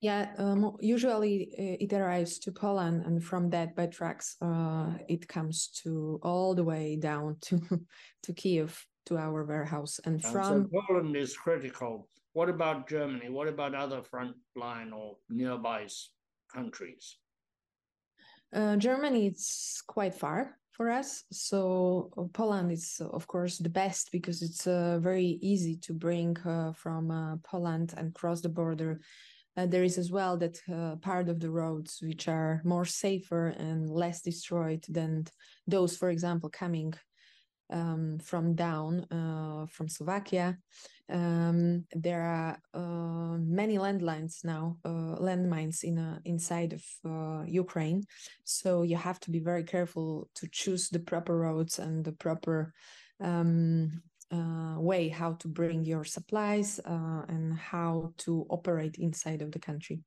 Yeah, 0.00 0.32
um, 0.38 0.76
usually 0.80 1.54
uh, 1.56 1.84
it 1.84 1.92
arrives 1.92 2.40
to 2.40 2.50
Poland, 2.50 3.06
and 3.06 3.22
from 3.22 3.50
that 3.50 3.76
by 3.76 3.86
trucks, 3.86 4.36
uh, 4.42 4.94
it 5.08 5.28
comes 5.28 5.68
to 5.84 6.18
all 6.24 6.56
the 6.56 6.64
way 6.64 6.96
down 6.96 7.36
to 7.42 7.60
to 8.24 8.32
Kiev 8.32 8.84
to 9.06 9.16
our 9.16 9.44
warehouse. 9.44 10.00
And, 10.04 10.14
and 10.14 10.24
from 10.24 10.68
so 10.72 10.80
Poland 10.88 11.16
is 11.16 11.36
critical. 11.36 12.08
What 12.32 12.48
about 12.48 12.88
Germany? 12.88 13.28
What 13.30 13.46
about 13.46 13.74
other 13.74 14.02
frontline 14.02 14.92
or 14.92 15.18
nearby 15.28 15.86
countries? 16.52 17.18
Uh, 18.52 18.76
Germany, 18.76 19.26
it's 19.26 19.82
quite 19.86 20.14
far 20.14 20.58
for 20.72 20.90
us. 20.90 21.24
So 21.30 22.10
uh, 22.16 22.24
Poland 22.32 22.72
is, 22.72 23.00
of 23.00 23.26
course, 23.26 23.58
the 23.58 23.68
best 23.68 24.10
because 24.10 24.42
it's 24.42 24.66
uh, 24.66 24.98
very 25.00 25.38
easy 25.42 25.76
to 25.76 25.92
bring 25.92 26.36
uh, 26.38 26.72
from 26.72 27.10
uh, 27.10 27.36
Poland 27.44 27.94
and 27.96 28.14
cross 28.14 28.40
the 28.40 28.48
border. 28.48 29.00
Uh, 29.56 29.66
there 29.66 29.84
is 29.84 29.98
as 29.98 30.10
well 30.10 30.38
that 30.38 30.58
part 31.02 31.28
of 31.28 31.38
the 31.38 31.50
roads 31.50 31.98
which 32.02 32.26
are 32.26 32.62
more 32.64 32.86
safer 32.86 33.48
and 33.48 33.90
less 33.90 34.22
destroyed 34.22 34.82
than 34.88 35.26
those, 35.66 35.94
for 35.94 36.08
example, 36.08 36.48
coming 36.48 36.94
um, 37.70 38.18
from 38.18 38.54
down 38.54 39.06
from 39.68 39.88
Slovakia. 39.88 40.56
Um, 41.12 41.84
there 41.92 42.22
are 42.22 42.58
uh, 42.72 43.36
many 43.38 43.76
landlines 43.76 44.44
now, 44.44 44.78
uh, 44.84 45.16
landmines 45.20 45.84
in 45.84 45.98
uh, 45.98 46.18
inside 46.24 46.72
of 46.72 46.84
uh, 47.04 47.44
Ukraine. 47.46 48.04
So 48.44 48.82
you 48.82 48.96
have 48.96 49.20
to 49.20 49.30
be 49.30 49.38
very 49.38 49.62
careful 49.62 50.30
to 50.36 50.48
choose 50.50 50.88
the 50.88 51.00
proper 51.00 51.36
roads 51.36 51.78
and 51.78 52.02
the 52.02 52.12
proper 52.12 52.72
um, 53.20 54.02
uh, 54.32 54.76
way 54.78 55.08
how 55.08 55.34
to 55.34 55.48
bring 55.48 55.84
your 55.84 56.04
supplies 56.04 56.80
uh, 56.86 57.22
and 57.28 57.58
how 57.58 58.14
to 58.18 58.46
operate 58.48 58.96
inside 58.96 59.42
of 59.42 59.52
the 59.52 59.58
country. 59.58 60.00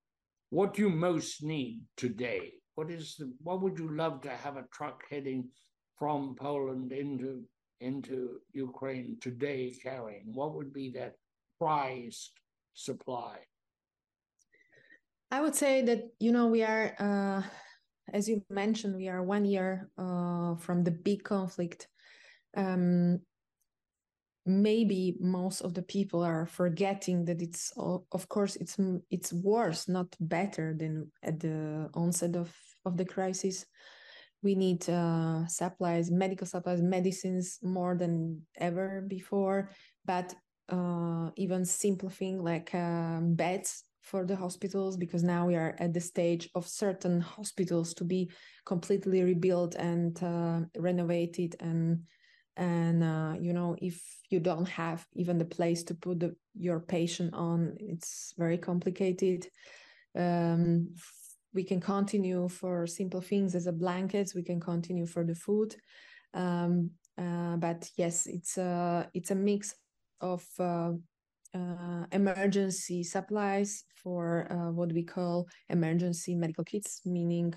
What 0.49 0.73
do 0.73 0.81
you 0.81 0.89
most 0.89 1.43
need 1.43 1.81
today? 1.97 2.53
What 2.73 2.89
is 2.89 3.15
the, 3.19 3.31
what 3.43 3.61
would 3.61 3.77
you 3.77 3.95
love 3.95 4.21
to 4.21 4.29
have 4.29 4.57
a 4.57 4.65
truck 4.73 5.03
heading 5.09 5.49
from 5.99 6.35
Poland 6.35 6.91
into 6.91 7.43
into 7.79 8.39
Ukraine 8.53 9.17
today 9.21 9.75
carrying? 9.81 10.33
What 10.33 10.55
would 10.55 10.73
be 10.73 10.91
that 10.91 11.15
prized 11.59 12.31
supply? 12.73 13.37
I 15.31 15.41
would 15.41 15.55
say 15.55 15.81
that, 15.83 16.03
you 16.19 16.31
know, 16.31 16.47
we 16.47 16.63
are, 16.63 16.95
uh, 16.99 17.41
as 18.13 18.29
you 18.29 18.43
mentioned, 18.49 18.95
we 18.95 19.09
are 19.09 19.23
one 19.23 19.45
year 19.45 19.89
uh, 19.97 20.55
from 20.55 20.83
the 20.83 20.91
big 20.91 21.23
conflict. 21.23 21.87
Um, 22.55 23.19
maybe 24.45 25.17
most 25.19 25.61
of 25.61 25.73
the 25.73 25.81
people 25.81 26.23
are 26.23 26.45
forgetting 26.45 27.25
that 27.25 27.41
it's 27.41 27.73
of 27.77 28.29
course 28.29 28.55
it's 28.57 28.77
it's 29.09 29.33
worse 29.33 29.87
not 29.87 30.15
better 30.19 30.75
than 30.77 31.11
at 31.23 31.39
the 31.39 31.89
onset 31.95 32.35
of 32.35 32.55
of 32.85 32.95
the 32.95 33.05
crisis 33.05 33.65
we 34.45 34.53
need 34.53 34.87
uh, 34.87 35.45
supplies, 35.47 36.11
medical 36.11 36.45
supplies, 36.45 36.81
medicines 36.81 37.57
more 37.63 37.97
than 37.97 38.43
ever 38.57 39.03
before. 39.07 39.71
But 40.05 40.35
uh, 40.69 41.31
even 41.35 41.65
simple 41.65 42.09
thing 42.09 42.43
like 42.43 42.73
uh, 42.73 43.19
beds 43.21 43.83
for 44.01 44.23
the 44.23 44.35
hospitals, 44.35 44.97
because 44.97 45.23
now 45.23 45.47
we 45.47 45.55
are 45.55 45.75
at 45.79 45.95
the 45.95 45.99
stage 45.99 46.47
of 46.53 46.67
certain 46.67 47.19
hospitals 47.19 47.95
to 47.95 48.03
be 48.03 48.29
completely 48.65 49.23
rebuilt 49.23 49.73
and 49.75 50.21
uh, 50.23 50.61
renovated 50.77 51.55
and 51.59 52.03
and 52.57 53.03
uh, 53.03 53.33
you 53.37 53.51
know 53.51 53.75
if 53.81 54.01
you 54.29 54.39
don't 54.39 54.69
have 54.69 55.05
even 55.13 55.37
the 55.37 55.51
place 55.57 55.83
to 55.83 55.93
put 55.93 56.21
the, 56.21 56.33
your 56.57 56.79
patient 56.79 57.33
on 57.33 57.75
it's 57.79 58.33
very 58.37 58.57
complicated 58.57 59.45
um, 60.15 60.87
we 61.55 61.63
can 61.63 61.79
continue 61.79 62.47
for 62.49 62.85
simple 62.85 63.21
things 63.21 63.55
as 63.55 63.65
a 63.65 63.71
blankets 63.71 64.35
we 64.35 64.43
can 64.43 64.59
continue 64.59 65.07
for 65.07 65.23
the 65.23 65.35
food. 65.35 65.75
Um, 66.33 66.91
uh, 67.17 67.55
but 67.55 67.89
yes 67.95 68.27
it's 68.27 68.57
a 68.57 69.09
it's 69.13 69.31
a 69.31 69.35
mix 69.35 69.73
of 70.19 70.43
uh, 70.59 70.91
uh, 71.53 72.05
emergency 72.11 73.03
supplies 73.03 73.85
for 74.03 74.51
uh, 74.51 74.71
what 74.71 74.91
we 74.91 75.01
call 75.03 75.47
emergency 75.69 76.35
medical 76.35 76.65
kits 76.65 77.01
meaning 77.05 77.53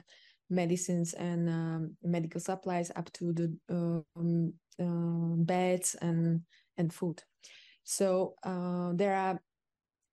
medicines 0.49 1.13
and 1.15 1.49
um, 1.49 1.97
medical 2.03 2.41
supplies 2.41 2.93
up 2.95 3.13
to 3.13 3.33
the 3.33 3.59
um, 3.69 4.53
uh, 4.81 5.37
beds 5.45 5.97
and 6.01 6.43
and 6.77 6.93
food. 6.93 7.21
So 7.83 8.35
uh, 8.45 8.93
there 8.95 9.15
are 9.17 9.41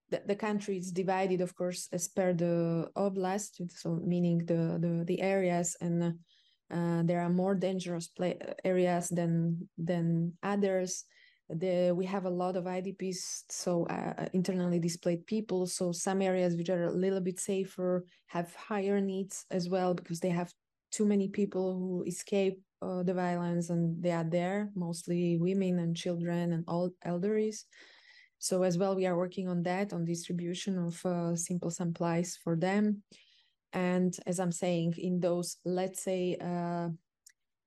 the, 0.10 0.22
the 0.26 0.36
country 0.36 0.78
is 0.78 0.92
divided, 0.92 1.42
of 1.42 1.56
course, 1.56 1.88
as 1.92 2.08
per 2.08 2.34
the 2.34 2.90
oblast, 2.96 3.62
so 3.72 4.00
meaning 4.06 4.46
the 4.46 4.78
the, 4.80 5.04
the 5.06 5.22
areas, 5.22 5.76
and 5.82 6.16
uh, 6.72 7.04
there 7.04 7.22
are 7.22 7.30
more 7.30 7.56
dangerous 7.56 8.10
areas 8.64 9.10
than 9.10 9.68
than 9.78 10.34
others. 10.44 11.06
The, 11.48 11.94
we 11.96 12.06
have 12.08 12.26
a 12.26 12.30
lot 12.30 12.56
of 12.56 12.64
IDPs, 12.66 13.44
so 13.50 13.86
uh, 13.86 14.26
internally 14.34 14.80
displaced 14.80 15.28
people. 15.28 15.68
So 15.68 15.92
some 15.92 16.24
areas 16.24 16.56
which 16.56 16.70
are 16.70 16.86
a 16.86 16.92
little 16.92 17.22
bit 17.22 17.40
safer 17.40 18.04
have 18.28 18.56
higher 18.56 19.00
needs 19.00 19.46
as 19.52 19.70
well 19.70 19.94
because 19.94 20.20
they 20.20 20.30
have 20.30 20.52
too 20.92 21.06
many 21.06 21.28
people 21.28 21.74
who 21.78 22.04
escape 22.08 22.60
uh, 22.82 23.04
the 23.04 23.14
violence 23.14 23.70
and 23.70 24.02
they 24.02 24.12
are 24.12 24.24
there, 24.24 24.72
mostly 24.76 25.38
women 25.38 25.78
and 25.80 25.96
children 25.96 26.52
and 26.54 26.64
all 26.68 26.90
elderlies. 27.06 27.66
So 28.46 28.62
as 28.62 28.78
well, 28.78 28.96
we 28.96 29.08
are 29.08 29.18
working 29.18 29.48
on 29.48 29.64
that, 29.64 29.92
on 29.92 30.06
distribution 30.06 30.78
of 30.78 31.04
uh, 31.04 31.36
simple 31.36 31.72
supplies 31.72 32.38
for 32.44 32.56
them. 32.56 33.02
And 33.74 34.16
as 34.28 34.40
I'm 34.40 34.52
saying, 34.52 34.94
in 35.00 35.20
those, 35.20 35.58
let's 35.66 36.04
say, 36.04 36.38
uh, 36.40 36.90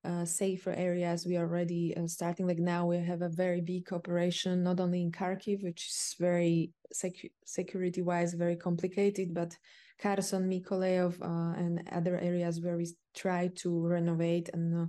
uh, 0.09 0.25
safer 0.25 0.71
areas, 0.71 1.27
we 1.27 1.37
are 1.37 1.49
already 1.49 1.97
uh, 1.97 2.07
starting. 2.07 2.47
Like 2.47 2.61
now, 2.61 2.87
we 2.87 2.99
have 2.99 3.23
a 3.23 3.29
very 3.29 3.61
big 3.61 3.93
operation, 3.93 4.63
not 4.63 4.79
only 4.79 5.03
in 5.03 5.11
Kharkiv, 5.11 5.65
which 5.65 5.89
is 5.89 6.15
very 6.21 6.71
secu- 6.95 7.33
security-wise 7.45 8.35
very 8.35 8.55
complicated, 8.55 9.35
but 9.35 9.57
Kherson, 10.01 10.49
Mykolaiv, 10.49 11.21
uh, 11.21 11.59
and 11.59 11.83
other 11.91 12.21
areas 12.21 12.61
where 12.61 12.77
we 12.77 12.87
try 13.17 13.51
to 13.57 13.85
renovate 13.85 14.49
and 14.55 14.83
uh, 14.83 14.87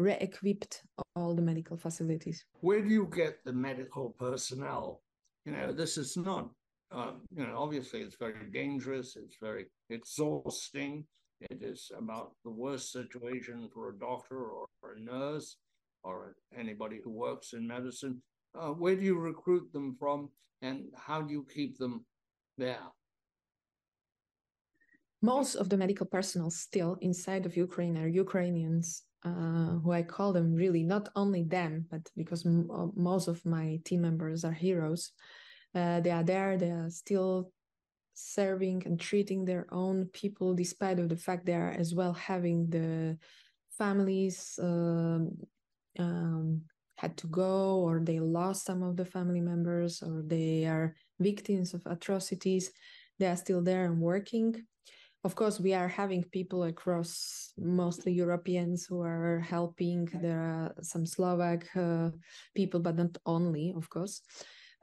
re-equipped 0.00 0.84
all 1.16 1.34
the 1.34 1.42
medical 1.42 1.76
facilities. 1.76 2.44
Where 2.60 2.82
do 2.82 2.88
you 2.88 3.10
get 3.12 3.44
the 3.44 3.52
medical 3.52 4.10
personnel? 4.10 5.00
You 5.44 5.52
know, 5.52 5.72
this 5.72 5.96
is 5.98 6.16
not, 6.16 6.48
um, 6.90 7.22
you 7.34 7.46
know, 7.46 7.56
obviously 7.58 8.00
it's 8.00 8.16
very 8.16 8.50
dangerous, 8.52 9.16
it's 9.16 9.36
very 9.40 9.66
exhausting. 9.90 11.04
It 11.40 11.62
is 11.62 11.90
about 11.98 12.32
the 12.44 12.50
worst 12.50 12.92
situation 12.92 13.68
for 13.72 13.90
a 13.90 13.98
doctor 13.98 14.38
or, 14.38 14.66
or 14.82 14.92
a 14.92 15.00
nurse 15.00 15.56
or 16.02 16.36
anybody 16.56 17.00
who 17.02 17.10
works 17.10 17.52
in 17.52 17.66
medicine. 17.66 18.22
Uh, 18.58 18.68
where 18.68 18.94
do 18.94 19.02
you 19.02 19.18
recruit 19.18 19.72
them 19.72 19.96
from 19.98 20.30
and 20.62 20.86
how 20.96 21.20
do 21.20 21.32
you 21.32 21.46
keep 21.52 21.76
them 21.78 22.04
there? 22.56 22.86
Most 25.20 25.54
of 25.56 25.68
the 25.68 25.76
medical 25.76 26.06
personnel 26.06 26.50
still 26.50 26.96
inside 27.00 27.46
of 27.46 27.56
Ukraine 27.56 27.96
are 27.98 28.06
Ukrainians 28.06 29.02
uh, 29.24 29.78
who 29.82 29.92
I 29.92 30.02
call 30.02 30.32
them 30.32 30.54
really 30.54 30.82
not 30.82 31.08
only 31.16 31.42
them, 31.42 31.86
but 31.90 32.02
because 32.16 32.44
m- 32.44 32.70
uh, 32.70 32.86
most 32.94 33.28
of 33.28 33.44
my 33.44 33.80
team 33.84 34.02
members 34.02 34.44
are 34.44 34.52
heroes. 34.52 35.12
Uh, 35.74 36.00
they 36.00 36.10
are 36.10 36.22
there. 36.22 36.56
They 36.56 36.70
are 36.70 36.90
still 36.90 37.50
serving 38.14 38.82
and 38.86 39.00
treating 39.00 39.44
their 39.44 39.66
own 39.72 40.06
people 40.12 40.54
despite 40.54 40.98
of 40.98 41.08
the 41.08 41.16
fact 41.16 41.46
they 41.46 41.54
are 41.54 41.72
as 41.72 41.94
well 41.94 42.12
having 42.12 42.70
the 42.70 43.18
families 43.76 44.58
um, 44.62 45.36
um, 45.98 46.62
had 46.96 47.16
to 47.16 47.26
go 47.26 47.80
or 47.80 48.00
they 48.00 48.20
lost 48.20 48.64
some 48.64 48.82
of 48.84 48.96
the 48.96 49.04
family 49.04 49.40
members 49.40 50.00
or 50.00 50.22
they 50.24 50.64
are 50.64 50.94
victims 51.18 51.74
of 51.74 51.82
atrocities 51.86 52.70
they 53.18 53.26
are 53.26 53.36
still 53.36 53.62
there 53.62 53.84
and 53.84 54.00
working 54.00 54.64
of 55.24 55.34
course 55.34 55.58
we 55.58 55.72
are 55.72 55.88
having 55.88 56.22
people 56.22 56.64
across 56.64 57.52
mostly 57.58 58.12
europeans 58.12 58.86
who 58.86 59.00
are 59.00 59.40
helping 59.40 60.04
there 60.20 60.38
are 60.38 60.74
some 60.82 61.06
slovak 61.06 61.64
uh, 61.76 62.10
people 62.54 62.78
but 62.80 62.96
not 62.96 63.16
only 63.26 63.72
of 63.76 63.88
course. 63.88 64.22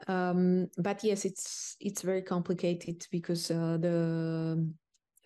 Um, 0.07 0.67
but 0.77 1.03
yes 1.03 1.25
it's 1.25 1.75
it's 1.79 2.01
very 2.01 2.23
complicated 2.23 3.05
because 3.11 3.51
uh, 3.51 3.77
the 3.77 4.57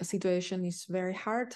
situation 0.02 0.66
is 0.66 0.86
very 0.90 1.14
hard. 1.14 1.56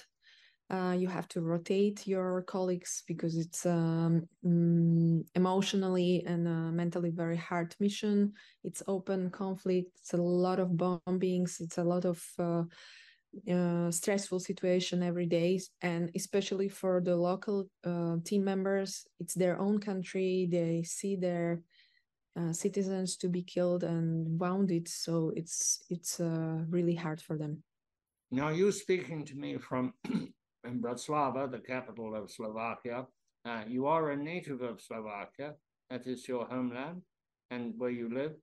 Uh, 0.70 0.94
you 0.96 1.08
have 1.08 1.26
to 1.28 1.42
rotate 1.42 2.06
your 2.06 2.42
colleagues 2.46 3.02
because 3.06 3.36
it's 3.36 3.66
um, 3.66 4.22
mm, 4.46 5.20
emotionally 5.34 6.22
and 6.26 6.46
uh, 6.46 6.70
mentally 6.72 7.10
very 7.10 7.36
hard 7.36 7.74
mission. 7.80 8.32
It's 8.64 8.82
open 8.86 9.28
conflict 9.30 9.90
it's 10.00 10.14
a 10.14 10.22
lot 10.22 10.60
of 10.60 10.68
bombings 10.78 11.60
it's 11.60 11.76
a 11.76 11.84
lot 11.84 12.06
of 12.06 12.22
uh, 12.38 12.62
uh, 13.50 13.90
stressful 13.90 14.40
situation 14.40 15.02
every 15.02 15.26
day 15.26 15.60
and 15.82 16.10
especially 16.14 16.68
for 16.68 17.00
the 17.00 17.14
local 17.14 17.68
uh, 17.84 18.16
team 18.24 18.44
members 18.44 19.06
it's 19.20 19.34
their 19.34 19.58
own 19.58 19.78
country 19.78 20.48
they 20.50 20.82
see 20.82 21.16
their 21.16 21.62
uh, 22.38 22.52
citizens 22.52 23.16
to 23.16 23.28
be 23.28 23.42
killed 23.42 23.84
and 23.84 24.40
wounded 24.40 24.88
so 24.88 25.32
it's 25.36 25.82
it's 25.90 26.20
uh, 26.20 26.62
really 26.68 26.94
hard 26.94 27.20
for 27.20 27.36
them. 27.36 27.62
Now 28.30 28.50
you 28.50 28.70
speaking 28.72 29.24
to 29.26 29.34
me 29.34 29.58
from 29.58 29.94
bratislava 30.66 31.50
the 31.50 31.58
capital 31.58 32.14
of 32.14 32.30
slovakia. 32.30 33.06
Uh, 33.44 33.62
you 33.66 33.86
are 33.86 34.10
a 34.10 34.16
native 34.16 34.60
of 34.60 34.80
slovakia 34.80 35.54
that 35.88 36.06
is 36.06 36.28
your 36.28 36.46
homeland 36.46 37.02
and 37.50 37.74
where 37.78 37.90
you 37.90 38.08
live. 38.12 38.34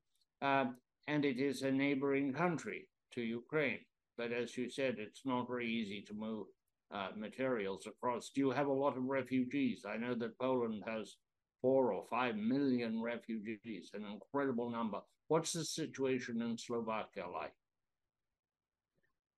Uh, 0.42 0.66
and 1.08 1.24
it 1.24 1.40
is 1.40 1.62
a 1.62 1.72
neighboring 1.72 2.34
country 2.34 2.90
to 3.14 3.22
ukraine 3.22 3.80
but 4.18 4.32
as 4.32 4.58
you 4.58 4.70
said, 4.70 4.96
it's 4.98 5.26
not 5.26 5.48
very 5.48 5.68
easy 5.68 6.02
to 6.08 6.14
move 6.14 6.48
uh, 6.94 7.10
materials 7.16 7.88
across. 7.88 8.32
Do 8.34 8.42
you 8.42 8.52
have 8.52 8.68
a 8.68 8.74
lot 8.74 8.98
of 8.98 9.04
refugees? 9.04 9.86
I 9.88 9.98
know 9.98 10.16
that 10.16 10.38
Poland 10.40 10.84
has 10.88 11.16
four 11.62 11.94
or 11.94 12.06
five 12.10 12.36
million 12.36 13.02
refugees, 13.02 13.92
an 13.94 14.06
incredible 14.06 14.70
number. 14.70 15.00
What's 15.28 15.54
the 15.54 15.66
situation 15.66 16.42
in 16.42 16.58
Slovakia 16.58 17.28
like? 17.28 17.54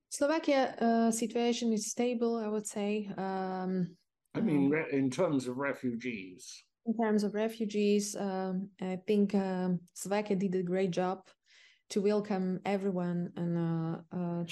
Slovakia 0.09 0.75
uh, 0.81 1.11
situation 1.11 1.71
is 1.73 1.91
stable, 1.91 2.37
I 2.37 2.47
would 2.47 2.65
say. 2.65 3.09
Um, 3.17 3.95
I 4.33 4.41
mean, 4.41 4.73
um, 4.73 4.85
in 4.91 5.09
terms 5.09 5.47
of 5.47 5.57
refugees. 5.57 6.63
In 6.85 6.97
terms 6.97 7.23
of 7.23 7.33
refugees, 7.33 8.15
um, 8.15 8.69
I 8.81 8.97
think 9.05 9.35
um, 9.35 9.79
Slovakia 9.93 10.35
did 10.35 10.55
a 10.55 10.63
great 10.63 10.91
job 10.91 11.21
to 11.89 12.01
welcome 12.01 12.59
everyone 12.65 13.31
and 13.35 13.57
uh, 13.57 13.97
uh, 14.15 14.43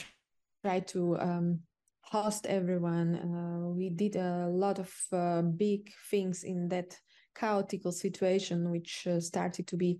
try 0.61 0.79
to 0.79 1.17
um, 1.19 1.59
host 2.01 2.45
everyone. 2.45 3.15
Uh, 3.15 3.69
we 3.69 3.89
did 3.89 4.15
a 4.15 4.47
lot 4.47 4.79
of 4.79 4.93
uh, 5.11 5.41
big 5.41 5.91
things 6.09 6.43
in 6.43 6.67
that 6.69 6.97
chaotic 7.35 7.81
situation, 7.91 8.71
which 8.71 9.05
uh, 9.07 9.19
started 9.19 9.67
to 9.67 9.77
be 9.77 9.99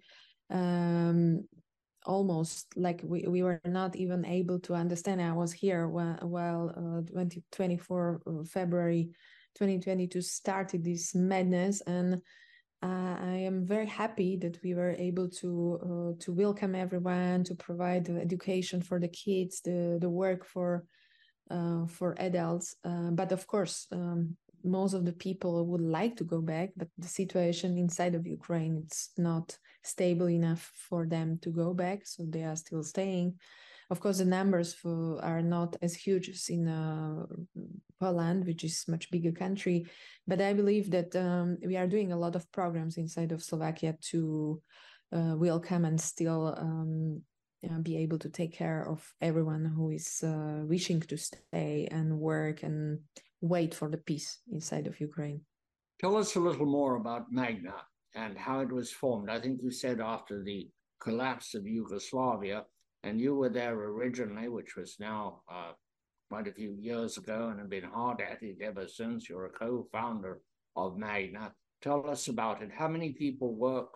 um, 0.49 1.43
almost 2.05 2.67
like 2.75 3.01
we, 3.03 3.25
we 3.27 3.43
were 3.43 3.61
not 3.65 3.95
even 3.95 4.25
able 4.25 4.59
to 4.59 4.73
understand. 4.73 5.21
I 5.21 5.33
was 5.33 5.51
here 5.51 5.87
while, 5.87 6.17
while 6.21 6.69
uh, 6.69 7.01
2024 7.01 8.21
uh, 8.25 8.43
February 8.45 9.09
2022 9.55 10.21
started 10.21 10.83
this 10.83 11.13
madness 11.13 11.81
and 11.81 12.21
uh, 12.83 13.15
I 13.19 13.37
am 13.45 13.65
very 13.65 13.87
happy 13.87 14.37
that 14.37 14.59
we 14.63 14.75
were 14.75 14.95
able 14.97 15.29
to 15.41 15.79
uh, 15.81 16.23
to 16.23 16.31
welcome 16.31 16.75
everyone, 16.75 17.43
to 17.45 17.55
provide 17.55 18.09
education 18.09 18.81
for 18.81 18.99
the 18.99 19.07
kids, 19.07 19.61
the 19.61 19.97
the 19.99 20.09
work 20.09 20.45
for 20.45 20.83
uh, 21.49 21.87
for 21.87 22.15
adults. 22.19 22.75
Uh, 22.83 23.11
but 23.11 23.31
of 23.31 23.47
course, 23.47 23.87
um, 23.91 24.35
most 24.63 24.93
of 24.93 25.05
the 25.05 25.13
people 25.13 25.65
would 25.65 25.81
like 25.81 26.15
to 26.17 26.23
go 26.23 26.39
back, 26.41 26.69
but 26.77 26.89
the 26.97 27.07
situation 27.07 27.77
inside 27.77 28.13
of 28.13 28.27
Ukraine 28.27 28.83
it's 28.85 29.09
not 29.17 29.57
stable 29.83 30.29
enough 30.29 30.71
for 30.75 31.07
them 31.07 31.39
to 31.41 31.49
go 31.49 31.73
back, 31.73 32.05
so 32.05 32.25
they 32.27 32.43
are 32.43 32.55
still 32.55 32.83
staying. 32.83 33.39
Of 33.89 34.01
course, 34.01 34.17
the 34.17 34.25
numbers 34.25 34.73
for, 34.73 35.23
are 35.23 35.41
not 35.41 35.77
as 35.81 35.95
huge 35.95 36.29
as 36.29 36.49
in 36.49 36.67
uh, 36.67 37.25
Poland, 37.99 38.45
which 38.45 38.63
is 38.63 38.83
much 38.87 39.09
bigger 39.09 39.31
country. 39.31 39.87
But 40.27 40.41
I 40.41 40.53
believe 40.53 40.91
that 40.91 41.15
um, 41.15 41.57
we 41.65 41.77
are 41.77 41.87
doing 41.87 42.11
a 42.11 42.19
lot 42.19 42.35
of 42.35 42.51
programs 42.51 42.97
inside 42.97 43.31
of 43.31 43.43
Slovakia 43.43 43.95
to 44.11 44.61
uh, 45.13 45.35
welcome 45.37 45.85
and 45.85 45.99
still 45.99 46.53
um, 46.57 47.21
be 47.81 47.97
able 47.97 48.19
to 48.19 48.29
take 48.29 48.53
care 48.53 48.87
of 48.89 49.09
everyone 49.21 49.65
who 49.65 49.91
is 49.91 50.21
uh, 50.23 50.61
wishing 50.65 50.99
to 51.01 51.17
stay 51.17 51.87
and 51.89 52.19
work 52.19 52.63
and 52.63 52.99
wait 53.41 53.73
for 53.73 53.89
the 53.89 53.97
peace 53.97 54.39
inside 54.51 54.87
of 54.87 54.99
Ukraine. 54.99 55.41
Tell 55.99 56.17
us 56.17 56.35
a 56.35 56.39
little 56.39 56.65
more 56.65 56.95
about 56.97 57.31
Magna 57.31 57.75
and 58.15 58.37
how 58.37 58.59
it 58.59 58.71
was 58.71 58.91
formed. 58.91 59.29
I 59.29 59.39
think 59.39 59.61
you 59.61 59.71
said 59.71 59.99
after 59.99 60.43
the 60.43 60.69
collapse 60.99 61.55
of 61.55 61.65
Yugoslavia, 61.65 62.65
and 63.07 63.21
you 63.21 63.33
were 63.33 63.49
there 63.49 63.73
originally, 63.73 64.49
which 64.49 64.75
was 64.75 64.97
now 64.99 65.41
uh, 65.49 65.71
quite 66.29 66.47
a 66.47 66.51
few 66.51 66.75
years 66.77 67.17
ago, 67.17 67.47
and 67.49 67.59
have 67.59 67.69
been 67.69 67.85
hard 67.85 68.19
at 68.19 68.43
it 68.43 68.57
ever 68.61 68.85
since. 68.85 69.29
You're 69.29 69.45
a 69.45 69.49
co-founder 69.49 70.41
of 70.75 70.97
Magna. 70.97 71.53
Tell 71.81 72.09
us 72.09 72.27
about 72.27 72.61
it. 72.61 72.69
How 72.69 72.89
many 72.89 73.13
people 73.13 73.55
work 73.55 73.91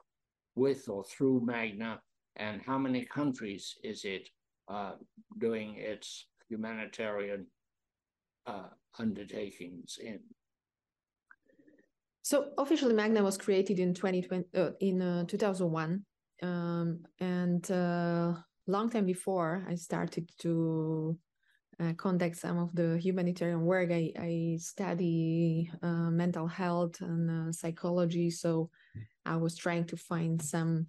with 0.56 0.88
or 0.88 1.04
through 1.04 1.42
Magna, 1.44 2.00
and 2.38 2.62
how 2.62 2.78
many 2.78 3.04
countries 3.04 3.76
is 3.84 4.06
it 4.06 4.30
uh, 4.70 4.94
doing 5.40 5.76
its 5.76 6.28
humanitarian 6.48 7.48
uh, 8.48 8.70
undertakings 8.98 9.98
in? 10.02 10.20
So 12.22 12.52
officially, 12.58 12.94
Magna 12.94 13.24
was 13.24 13.38
created 13.38 13.78
in 13.78 13.94
2020 13.94 14.46
uh, 14.56 14.72
in 14.80 15.02
uh, 15.02 15.26
2001, 15.26 16.06
um, 16.44 17.00
and 17.20 17.70
uh, 17.72 18.36
long 18.72 18.90
time 18.90 19.06
before 19.06 19.64
I 19.68 19.76
started 19.76 20.30
to 20.40 21.18
uh, 21.80 21.94
conduct 21.94 22.38
some 22.38 22.58
of 22.58 22.74
the 22.76 22.98
humanitarian 22.98 23.62
work, 23.66 23.92
I, 23.92 24.12
I 24.18 24.58
study 24.60 25.72
uh, 25.82 26.10
mental 26.12 26.48
health 26.48 27.02
and 27.02 27.50
uh, 27.50 27.52
psychology. 27.52 28.30
So 28.30 28.70
I 29.26 29.36
was 29.38 29.56
trying 29.58 29.86
to 29.86 29.98
find 29.98 30.42
some 30.42 30.88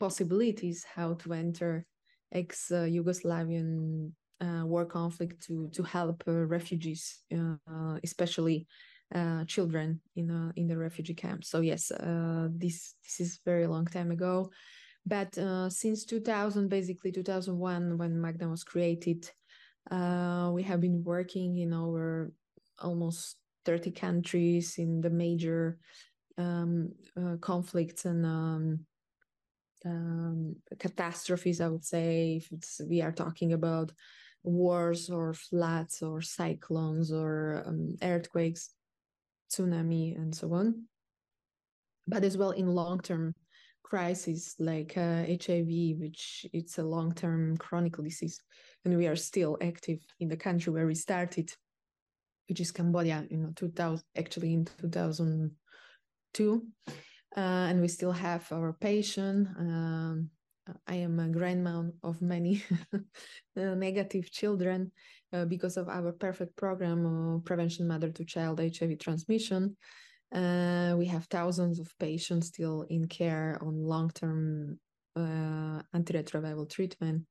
possibilities 0.00 0.84
how 0.84 1.14
to 1.14 1.32
enter 1.32 1.84
ex 2.32 2.70
Yugoslavian 2.70 4.12
uh, 4.40 4.62
war 4.64 4.84
conflict 4.86 5.42
to 5.46 5.68
to 5.72 5.82
help 5.82 6.22
uh, 6.28 6.46
refugees, 6.46 7.24
uh, 7.32 7.98
especially 8.04 8.66
children 9.46 10.00
in 10.14 10.52
in 10.56 10.66
the 10.68 10.76
refugee 10.76 11.14
camp. 11.14 11.42
So 11.44 11.60
yes, 11.60 11.90
this 12.50 12.94
this 13.02 13.20
is 13.20 13.40
very 13.44 13.66
long 13.66 13.86
time 13.86 14.10
ago. 14.10 14.50
But 15.08 15.38
uh, 15.38 15.70
since 15.70 16.04
2000, 16.04 16.68
basically 16.68 17.12
2001, 17.12 17.96
when 17.96 18.20
Magna 18.20 18.48
was 18.48 18.62
created, 18.62 19.30
uh, 19.90 20.50
we 20.52 20.62
have 20.64 20.82
been 20.82 21.02
working 21.02 21.56
in 21.56 21.72
our 21.72 22.30
almost 22.78 23.36
30 23.64 23.90
countries 23.92 24.76
in 24.76 25.00
the 25.00 25.08
major 25.08 25.78
um, 26.36 26.92
uh, 27.16 27.36
conflicts 27.40 28.04
and 28.04 28.26
um, 28.26 28.80
um, 29.86 30.56
catastrophes. 30.78 31.62
I 31.62 31.68
would 31.68 31.86
say 31.86 32.36
if 32.36 32.52
it's 32.52 32.80
we 32.86 33.00
are 33.00 33.12
talking 33.12 33.54
about 33.54 33.92
wars 34.42 35.08
or 35.08 35.32
floods 35.32 36.02
or 36.02 36.20
cyclones 36.20 37.12
or 37.12 37.62
um, 37.64 37.96
earthquakes, 38.02 38.74
tsunami, 39.50 40.16
and 40.18 40.34
so 40.34 40.52
on. 40.52 40.84
But 42.06 42.24
as 42.24 42.36
well 42.36 42.50
in 42.50 42.66
long 42.66 43.00
term 43.00 43.34
crisis 43.88 44.54
like 44.58 44.96
uh, 44.96 45.24
HIV, 45.24 45.98
which 45.98 46.46
it's 46.52 46.78
a 46.78 46.82
long-term 46.82 47.56
chronic 47.56 47.96
disease, 47.96 48.42
and 48.84 48.96
we 48.96 49.06
are 49.06 49.16
still 49.16 49.56
active 49.62 50.00
in 50.20 50.28
the 50.28 50.36
country 50.36 50.72
where 50.72 50.86
we 50.86 50.94
started, 50.94 51.50
which 52.48 52.60
is 52.60 52.70
Cambodia, 52.70 53.26
you 53.30 53.38
know, 53.38 53.52
2000 53.56 54.04
actually 54.16 54.52
in 54.52 54.66
2002, 54.80 56.62
uh, 57.36 57.40
and 57.40 57.80
we 57.80 57.88
still 57.88 58.12
have 58.12 58.46
our 58.52 58.74
patient. 58.74 59.48
Um, 59.58 60.30
I 60.86 60.96
am 60.96 61.18
a 61.18 61.28
grandma 61.28 61.84
of 62.02 62.20
many 62.20 62.62
negative 63.56 64.30
children 64.30 64.92
uh, 65.32 65.46
because 65.46 65.78
of 65.78 65.88
our 65.88 66.12
perfect 66.12 66.56
program 66.56 67.40
prevention 67.44 67.88
mother 67.88 68.10
to 68.10 68.24
child 68.24 68.60
HIV 68.60 68.98
transmission. 68.98 69.78
Uh, 70.32 70.94
we 70.98 71.06
have 71.06 71.24
thousands 71.26 71.78
of 71.78 71.96
patients 71.98 72.48
still 72.48 72.82
in 72.90 73.06
care 73.08 73.58
on 73.62 73.82
long 73.82 74.10
term 74.10 74.78
uh, 75.16 75.80
antiretroviral 75.94 76.68
treatment. 76.68 77.24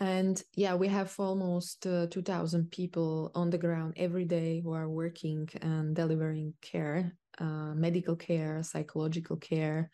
And 0.00 0.42
yeah, 0.56 0.74
we 0.74 0.88
have 0.88 1.14
almost 1.18 1.86
uh, 1.86 2.06
2,000 2.06 2.70
people 2.70 3.30
on 3.34 3.50
the 3.50 3.58
ground 3.58 3.94
every 3.96 4.24
day 4.24 4.60
who 4.60 4.72
are 4.72 4.88
working 4.88 5.48
and 5.60 5.94
delivering 5.94 6.54
care, 6.62 7.12
uh, 7.38 7.74
medical 7.74 8.16
care, 8.16 8.62
psychological 8.62 9.36
care, 9.36 9.90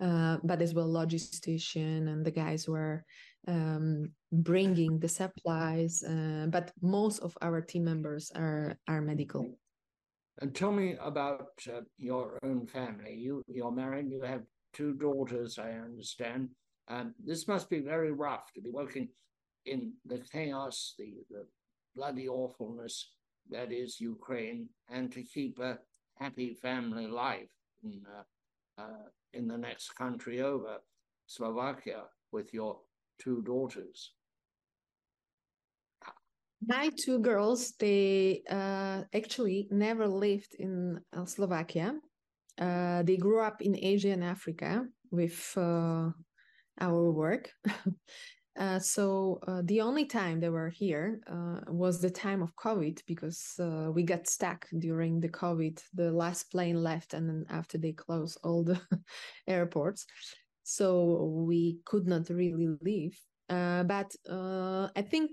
uh, 0.00 0.38
but 0.42 0.60
as 0.62 0.74
well 0.74 0.88
logistician 0.88 2.08
and 2.08 2.24
the 2.24 2.30
guys 2.30 2.64
who 2.64 2.74
are 2.74 3.04
um, 3.46 4.10
bringing 4.32 4.98
the 4.98 5.08
supplies. 5.08 6.02
Uh, 6.02 6.46
but 6.48 6.72
most 6.82 7.20
of 7.20 7.36
our 7.40 7.60
team 7.60 7.84
members 7.84 8.32
are 8.34 8.76
are 8.88 9.00
medical. 9.00 9.56
And 10.40 10.54
tell 10.54 10.72
me 10.72 10.96
about 11.00 11.52
uh, 11.68 11.80
your 11.96 12.38
own 12.42 12.66
family. 12.66 13.14
You 13.14 13.42
you're 13.48 13.72
married. 13.72 14.10
You 14.10 14.22
have 14.22 14.42
two 14.74 14.94
daughters. 14.94 15.58
I 15.58 15.70
understand. 15.72 16.50
Um, 16.88 17.14
this 17.24 17.48
must 17.48 17.70
be 17.70 17.80
very 17.80 18.12
rough 18.12 18.52
to 18.54 18.60
be 18.60 18.70
working 18.70 19.08
in 19.64 19.92
the 20.04 20.18
chaos, 20.32 20.94
the, 20.98 21.14
the 21.30 21.46
bloody 21.96 22.28
awfulness 22.28 23.10
that 23.50 23.72
is 23.72 24.00
Ukraine, 24.00 24.68
and 24.88 25.10
to 25.12 25.22
keep 25.22 25.58
a 25.58 25.78
happy 26.14 26.54
family 26.54 27.06
life 27.06 27.50
in, 27.82 28.02
uh, 28.16 28.82
uh, 28.82 29.08
in 29.32 29.48
the 29.48 29.58
next 29.58 29.90
country 29.96 30.40
over, 30.40 30.78
Slovakia, 31.26 32.04
with 32.30 32.52
your 32.54 32.78
two 33.18 33.42
daughters. 33.42 34.12
My 36.64 36.90
two 36.96 37.18
girls, 37.18 37.72
they 37.78 38.42
uh, 38.48 39.02
actually 39.14 39.68
never 39.70 40.08
lived 40.08 40.54
in 40.58 41.00
uh, 41.12 41.26
Slovakia. 41.26 41.94
Uh, 42.58 43.02
they 43.02 43.16
grew 43.16 43.40
up 43.40 43.60
in 43.60 43.76
Asia 43.76 44.10
and 44.10 44.24
Africa 44.24 44.86
with 45.10 45.52
uh, 45.56 46.10
our 46.80 47.10
work. 47.12 47.50
Uh, 48.58 48.78
so 48.78 49.38
uh, 49.46 49.60
the 49.66 49.82
only 49.82 50.06
time 50.06 50.40
they 50.40 50.48
were 50.48 50.70
here 50.70 51.20
was 51.68 52.00
the 52.00 52.08
time 52.08 52.42
of 52.42 52.56
COVID 52.56 53.02
because 53.06 53.60
we 53.92 54.02
got 54.02 54.26
stuck 54.26 54.66
during 54.78 55.20
the 55.20 55.28
COVID. 55.28 55.78
The 55.92 56.10
last 56.10 56.50
plane 56.50 56.82
left, 56.82 57.12
and 57.12 57.28
then 57.28 57.44
after 57.50 57.76
they 57.76 57.92
closed 57.92 58.38
all 58.42 58.64
the 58.64 58.80
airports, 59.46 60.06
so 60.62 61.44
we 61.46 61.80
could 61.84 62.06
not 62.06 62.30
really 62.30 62.78
leave. 62.80 63.20
But 63.46 64.16
I 64.26 65.02
think 65.02 65.32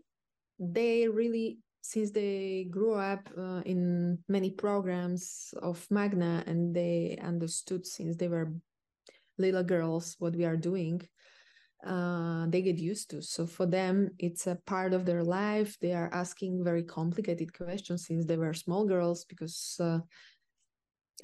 they 0.72 1.08
really, 1.08 1.60
since 1.82 2.12
they 2.12 2.68
grew 2.70 2.94
up 2.94 3.30
in 3.66 4.20
many 4.28 4.52
programs 4.52 5.54
of 5.62 5.86
Magna, 5.90 6.44
and 6.48 6.76
they 6.76 7.20
understood 7.22 7.86
since 7.86 8.16
they 8.16 8.28
were 8.28 8.54
little 9.38 9.64
girls 9.64 10.16
what 10.20 10.36
we 10.36 10.46
are 10.46 10.58
doing 10.58 11.02
uh, 11.86 12.46
they 12.48 12.62
get 12.62 12.78
used 12.78 13.10
to. 13.10 13.22
So 13.22 13.46
for 13.46 13.66
them, 13.66 14.12
it's 14.18 14.48
a 14.48 14.58
part 14.66 14.94
of 14.94 15.06
their 15.06 15.24
life. 15.24 15.78
They 15.82 15.94
are 15.94 16.10
asking 16.14 16.64
very 16.64 16.84
complicated 16.84 17.54
questions 17.54 18.08
since 18.08 18.26
they 18.26 18.38
were 18.38 18.54
small 18.54 18.86
girls 18.86 19.26
because 19.26 19.76
uh, 19.80 20.00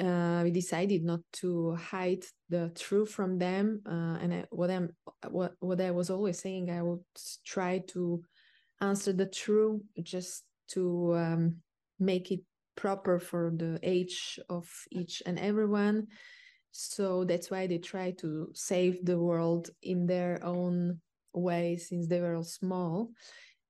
uh, 0.04 0.42
we 0.44 0.52
decided 0.52 1.04
not 1.04 1.22
to 1.34 1.76
hide 1.76 2.26
the 2.50 2.72
truth 2.76 3.10
from 3.10 3.38
them. 3.38 3.82
Uh, 3.86 4.18
and 4.22 4.34
I, 4.34 4.46
what 4.50 4.70
I'm 4.70 4.90
what 5.30 5.54
what 5.60 5.80
I 5.80 5.92
was 5.92 6.10
always 6.10 6.40
saying, 6.40 6.70
I 6.70 6.82
would 6.82 7.04
try 7.46 7.80
to 7.90 8.22
answer 8.82 9.14
the 9.14 9.26
true 9.26 9.82
just 10.02 10.44
to 10.70 11.16
um, 11.16 11.56
make 12.00 12.32
it 12.32 12.42
proper 12.76 13.20
for 13.20 13.52
the 13.56 13.80
age 13.84 14.40
of 14.50 14.70
each 14.92 15.22
and 15.26 15.38
everyone 15.40 16.08
so 16.72 17.24
that's 17.24 17.50
why 17.50 17.68
they 17.68 17.78
try 17.78 18.12
to 18.20 18.52
save 18.54 19.04
the 19.06 19.18
world 19.18 19.70
in 19.82 20.06
their 20.06 20.44
own 20.44 21.00
way 21.34 21.78
since 21.78 22.08
they 22.08 22.22
were 22.22 22.36
all 22.36 22.44
small. 22.44 23.12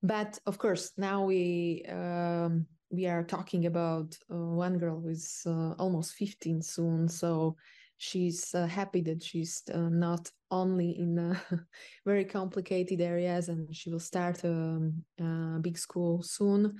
But 0.02 0.40
of 0.46 0.58
course, 0.58 0.92
now 0.98 1.26
we 1.26 1.86
um, 1.90 2.66
we 2.90 3.06
are 3.06 3.24
talking 3.24 3.66
about 3.66 4.18
uh, 4.32 4.36
one 4.36 4.78
girl 4.78 5.00
who 5.00 5.10
is 5.10 5.42
uh, 5.46 5.74
almost 5.74 6.16
15 6.16 6.62
soon. 6.62 7.08
So 7.08 7.56
she's 8.00 8.56
uh, 8.56 8.66
happy 8.66 9.02
that 9.02 9.22
she's 9.22 9.62
uh, 9.74 9.90
not 9.90 10.32
only 10.50 10.98
in 10.98 11.20
uh, 11.20 11.38
very 12.06 12.24
complicated 12.26 13.02
areas 13.02 13.50
and 13.50 13.76
she 13.76 13.92
will 13.92 14.00
start 14.00 14.44
um, 14.46 15.04
a 15.20 15.60
big 15.62 15.78
school 15.78 16.24
soon. 16.24 16.80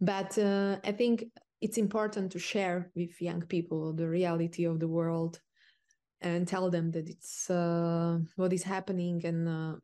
But 0.00 0.36
uh, 0.36 0.76
I 0.84 0.92
think 0.92 1.24
it's 1.60 1.78
important 1.78 2.32
to 2.32 2.38
share 2.38 2.90
with 2.96 3.22
young 3.22 3.42
people 3.42 3.92
the 3.94 4.08
reality 4.08 4.64
of 4.64 4.80
the 4.80 4.88
world 4.88 5.40
and 6.20 6.48
tell 6.48 6.68
them 6.68 6.90
that 6.90 7.08
it's 7.08 7.48
uh, 7.48 8.18
what 8.34 8.52
is 8.52 8.64
happening 8.64 9.24
and 9.24 9.48
uh, 9.48 9.76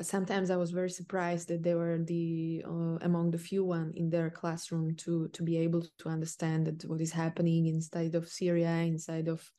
sometimes 0.00 0.50
i 0.50 0.56
was 0.56 0.70
very 0.70 0.90
surprised 0.90 1.48
that 1.48 1.62
they 1.62 1.74
were 1.74 1.98
the 1.98 2.64
uh, 2.66 2.98
among 3.02 3.30
the 3.30 3.38
few 3.38 3.64
one 3.64 3.92
in 3.96 4.08
their 4.10 4.30
classroom 4.30 4.94
to 4.96 5.28
to 5.28 5.42
be 5.42 5.56
able 5.56 5.84
to 5.98 6.08
understand 6.08 6.66
that 6.66 6.82
what 6.88 7.00
is 7.00 7.12
happening 7.12 7.66
inside 7.66 8.14
of 8.14 8.28
syria 8.28 8.70
inside 8.70 9.28
of 9.28 9.50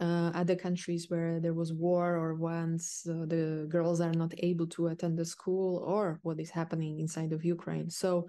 uh, 0.00 0.30
other 0.34 0.56
countries 0.56 1.10
where 1.10 1.40
there 1.40 1.52
was 1.52 1.74
war 1.74 2.16
or 2.16 2.34
once 2.34 3.06
uh, 3.08 3.26
the 3.26 3.66
girls 3.68 4.00
are 4.00 4.14
not 4.14 4.32
able 4.38 4.66
to 4.66 4.86
attend 4.86 5.18
the 5.18 5.24
school 5.24 5.84
or 5.86 6.18
what 6.22 6.40
is 6.40 6.50
happening 6.50 7.00
inside 7.00 7.32
of 7.32 7.44
ukraine 7.44 7.90
so 7.90 8.26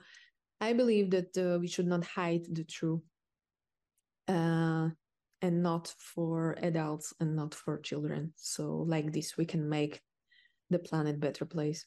i 0.60 0.74
believe 0.74 1.10
that 1.12 1.38
uh, 1.38 1.58
we 1.60 1.68
should 1.68 1.88
not 1.88 2.04
hide 2.04 2.46
the 2.52 2.64
truth 2.64 3.02
and 5.42 5.64
not 5.64 5.94
for 5.98 6.56
adults 6.62 7.14
and 7.20 7.36
not 7.36 7.54
for 7.54 7.80
children. 7.80 8.34
So, 8.36 8.86
like 8.88 9.12
this, 9.12 9.38
we 9.38 9.46
can 9.46 9.68
make 9.68 10.02
the 10.72 10.80
planet 10.80 11.20
better 11.20 11.46
place. 11.46 11.86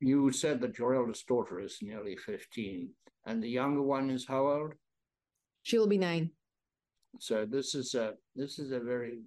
You 0.00 0.30
said 0.32 0.60
that 0.60 0.78
your 0.78 0.94
eldest 0.94 1.26
daughter 1.26 1.60
is 1.60 1.78
nearly 1.82 2.16
15, 2.16 2.88
and 3.26 3.42
the 3.42 3.48
younger 3.48 3.82
one 3.82 4.10
is 4.10 4.26
how 4.26 4.46
old? 4.46 4.74
She'll 5.64 5.88
be 5.88 5.98
nine. 5.98 6.30
So 7.18 7.44
this 7.44 7.74
is 7.74 7.94
a 7.94 8.14
this 8.36 8.58
is 8.58 8.70
a 8.70 8.78
very 8.78 9.18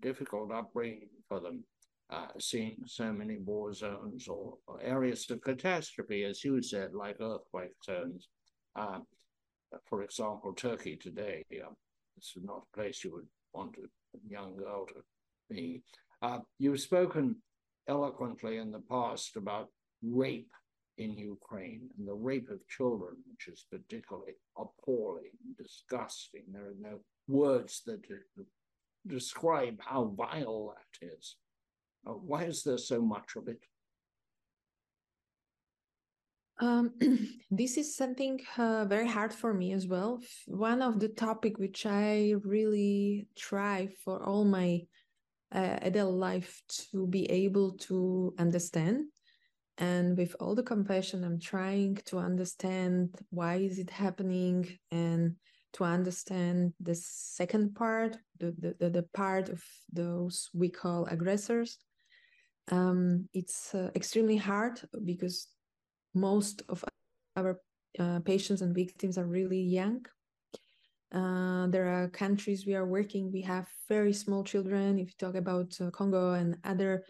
difficult 0.00 0.52
upbringing 0.52 1.08
for 1.28 1.40
them, 1.40 1.64
uh, 2.10 2.28
seeing 2.38 2.76
so 2.86 3.12
many 3.12 3.38
war 3.38 3.72
zones 3.72 4.28
or, 4.28 4.54
or, 4.66 4.80
areas 4.80 5.28
of 5.30 5.40
catastrophe, 5.40 6.24
as 6.24 6.44
you 6.44 6.62
said, 6.62 6.94
like 6.94 7.16
earthquake 7.20 7.74
zones. 7.84 8.28
Uh, 8.76 9.00
for 9.86 10.02
example, 10.02 10.52
Turkey 10.52 10.96
today. 10.96 11.42
Uh, 11.52 11.70
this 12.16 12.32
is 12.36 12.44
not 12.44 12.62
a 12.72 12.76
place 12.76 13.02
you 13.02 13.12
would 13.12 13.26
want 13.52 13.74
a 13.76 14.18
young 14.28 14.56
girl 14.56 14.86
to 14.86 15.02
be. 15.50 15.82
Uh, 16.20 16.38
you've 16.58 16.80
spoken 16.80 17.36
eloquently 17.88 18.58
in 18.58 18.70
the 18.70 18.82
past 18.90 19.36
about 19.36 19.68
rape 20.02 20.50
in 20.98 21.16
Ukraine 21.16 21.88
and 21.98 22.06
the 22.06 22.14
rape 22.14 22.50
of 22.50 22.66
children, 22.68 23.16
which 23.30 23.48
is 23.48 23.66
particularly 23.70 24.34
appalling, 24.56 25.32
disgusting. 25.58 26.42
There 26.52 26.68
are 26.68 26.80
no 26.80 26.98
words 27.28 27.82
that 27.86 28.02
describe 29.06 29.80
how 29.80 30.14
vile 30.16 30.74
that 30.74 31.06
is. 31.06 31.36
Uh, 32.06 32.12
why 32.12 32.44
is 32.44 32.62
there 32.62 32.78
so 32.78 33.00
much 33.00 33.36
of 33.36 33.48
it? 33.48 33.60
Um, 36.60 36.92
this 37.50 37.76
is 37.76 37.96
something 37.96 38.40
uh, 38.56 38.84
very 38.84 39.08
hard 39.08 39.32
for 39.32 39.54
me 39.54 39.72
as 39.72 39.86
well. 39.86 40.20
One 40.46 40.82
of 40.82 41.00
the 41.00 41.08
topic 41.08 41.58
which 41.58 41.86
I 41.86 42.34
really 42.44 43.26
try 43.36 43.88
for 44.04 44.22
all 44.22 44.44
my 44.44 44.82
uh, 45.54 45.78
adult 45.82 46.14
life 46.14 46.62
to 46.90 47.06
be 47.06 47.30
able 47.30 47.72
to 47.72 48.34
understand, 48.38 49.06
and 49.78 50.16
with 50.16 50.36
all 50.40 50.54
the 50.54 50.62
compassion, 50.62 51.24
I'm 51.24 51.40
trying 51.40 51.96
to 52.06 52.18
understand 52.18 53.14
why 53.30 53.56
is 53.56 53.78
it 53.78 53.90
happening 53.90 54.78
and 54.90 55.36
to 55.74 55.84
understand 55.84 56.74
the 56.80 56.94
second 56.94 57.74
part, 57.74 58.18
the 58.38 58.74
the, 58.78 58.90
the 58.90 59.06
part 59.14 59.48
of 59.48 59.62
those 59.92 60.50
we 60.52 60.68
call 60.68 61.06
aggressors. 61.06 61.78
Um, 62.70 63.28
it's 63.32 63.74
uh, 63.74 63.90
extremely 63.94 64.36
hard 64.36 64.80
because 65.04 65.48
most 66.14 66.62
of 66.68 66.84
our 67.36 67.58
uh, 67.98 68.20
patients 68.20 68.62
and 68.62 68.74
victims 68.74 69.18
are 69.18 69.26
really 69.26 69.60
young. 69.60 70.04
Uh, 71.12 71.66
there 71.68 71.88
are 71.88 72.08
countries 72.08 72.66
we 72.66 72.74
are 72.74 72.86
working, 72.86 73.30
we 73.30 73.42
have 73.42 73.68
very 73.88 74.12
small 74.12 74.42
children, 74.42 74.98
if 74.98 75.08
you 75.08 75.14
talk 75.18 75.34
about 75.34 75.70
uh, 75.80 75.90
Congo 75.90 76.32
and 76.32 76.56
other 76.64 77.04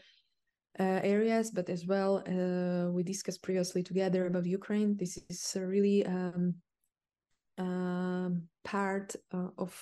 uh, 0.81 1.01
areas, 1.05 1.51
but 1.51 1.69
as 1.69 1.87
well, 1.87 2.23
uh, 2.27 2.91
we 2.91 3.03
discussed 3.03 3.43
previously 3.43 3.83
together 3.83 4.27
about 4.27 4.47
Ukraine. 4.47 4.97
This 4.97 5.19
is 5.29 5.57
really 5.57 6.05
um, 6.07 6.55
um, 7.59 8.49
part 8.65 9.15
uh, 9.33 9.51
of 9.59 9.73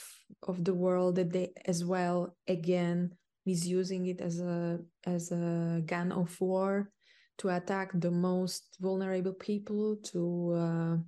of 0.43 0.65
the 0.65 0.75
world 0.75 1.17
that 1.17 1.31
they 1.31 1.53
as 1.67 1.85
well 1.85 2.37
again 2.49 3.13
misusing 3.47 4.07
it 4.07 4.21
as 4.21 4.41
a 4.41 4.81
as 5.05 5.31
a 5.31 5.81
gun 5.87 6.13
of 6.13 6.39
war 6.41 6.91
to 7.39 7.49
attack 7.49 7.91
the 7.95 8.11
most 8.11 8.77
vulnerable 8.81 9.33
people, 9.33 9.97
to 10.13 11.03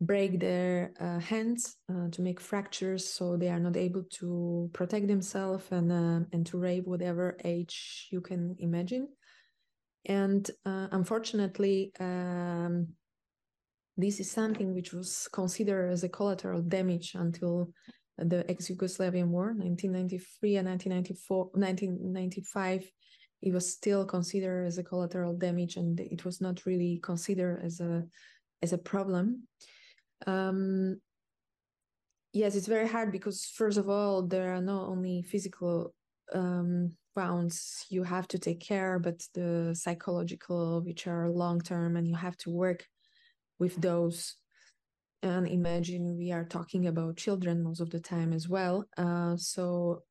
break 0.00 0.38
their 0.38 0.92
uh, 1.00 1.18
hands, 1.18 1.76
uh, 1.90 2.08
to 2.10 2.22
make 2.22 2.40
fractures 2.40 3.04
so 3.04 3.36
they 3.36 3.48
are 3.48 3.58
not 3.58 3.76
able 3.76 4.04
to 4.20 4.70
protect 4.72 5.08
themselves, 5.08 5.64
and 5.70 5.90
uh, 5.90 6.24
and 6.32 6.46
to 6.46 6.58
rape 6.58 6.86
whatever 6.86 7.36
age 7.44 8.08
you 8.10 8.20
can 8.20 8.56
imagine. 8.58 9.08
And 10.06 10.48
uh, 10.64 10.88
unfortunately, 10.92 11.92
um, 11.98 12.88
this 13.96 14.20
is 14.20 14.30
something 14.30 14.74
which 14.74 14.92
was 14.92 15.28
considered 15.32 15.90
as 15.90 16.04
a 16.04 16.08
collateral 16.08 16.62
damage 16.62 17.14
until 17.14 17.72
the 18.16 18.48
ex-Yugoslavian 18.48 19.28
war, 19.28 19.54
1993 19.54 20.56
and 20.56 20.68
1994, 20.68 21.50
1995. 21.54 22.90
It 23.42 23.52
was 23.52 23.72
still 23.72 24.04
considered 24.04 24.66
as 24.66 24.78
a 24.78 24.84
collateral 24.84 25.36
damage, 25.36 25.76
and 25.76 25.98
it 26.00 26.24
was 26.24 26.40
not 26.40 26.66
really 26.66 27.00
considered 27.02 27.60
as 27.64 27.80
a 27.80 28.04
as 28.62 28.72
a 28.72 28.78
problem. 28.78 29.46
Um, 30.26 31.00
yes, 32.32 32.54
it's 32.54 32.66
very 32.66 32.88
hard 32.88 33.12
because 33.12 33.44
first 33.44 33.78
of 33.78 33.88
all, 33.88 34.22
there 34.22 34.54
are 34.54 34.60
not 34.60 34.88
only 34.88 35.22
physical 35.22 35.94
um, 36.34 36.92
wounds 37.16 37.86
you 37.88 38.04
have 38.04 38.28
to 38.28 38.38
take 38.38 38.60
care, 38.60 38.98
but 38.98 39.22
the 39.34 39.74
psychological, 39.74 40.82
which 40.82 41.06
are 41.06 41.30
long 41.30 41.60
term, 41.60 41.96
and 41.96 42.06
you 42.06 42.14
have 42.14 42.36
to 42.38 42.50
work 42.50 42.86
with 43.58 43.80
those. 43.80 44.36
And 45.22 45.48
imagine 45.48 46.16
we 46.16 46.30
are 46.30 46.44
talking 46.44 46.86
about 46.86 47.16
children 47.16 47.64
most 47.64 47.80
of 47.80 47.90
the 47.90 48.00
time 48.00 48.32
as 48.32 48.48
well. 48.48 48.84
Uh, 48.96 49.36
so 49.36 50.02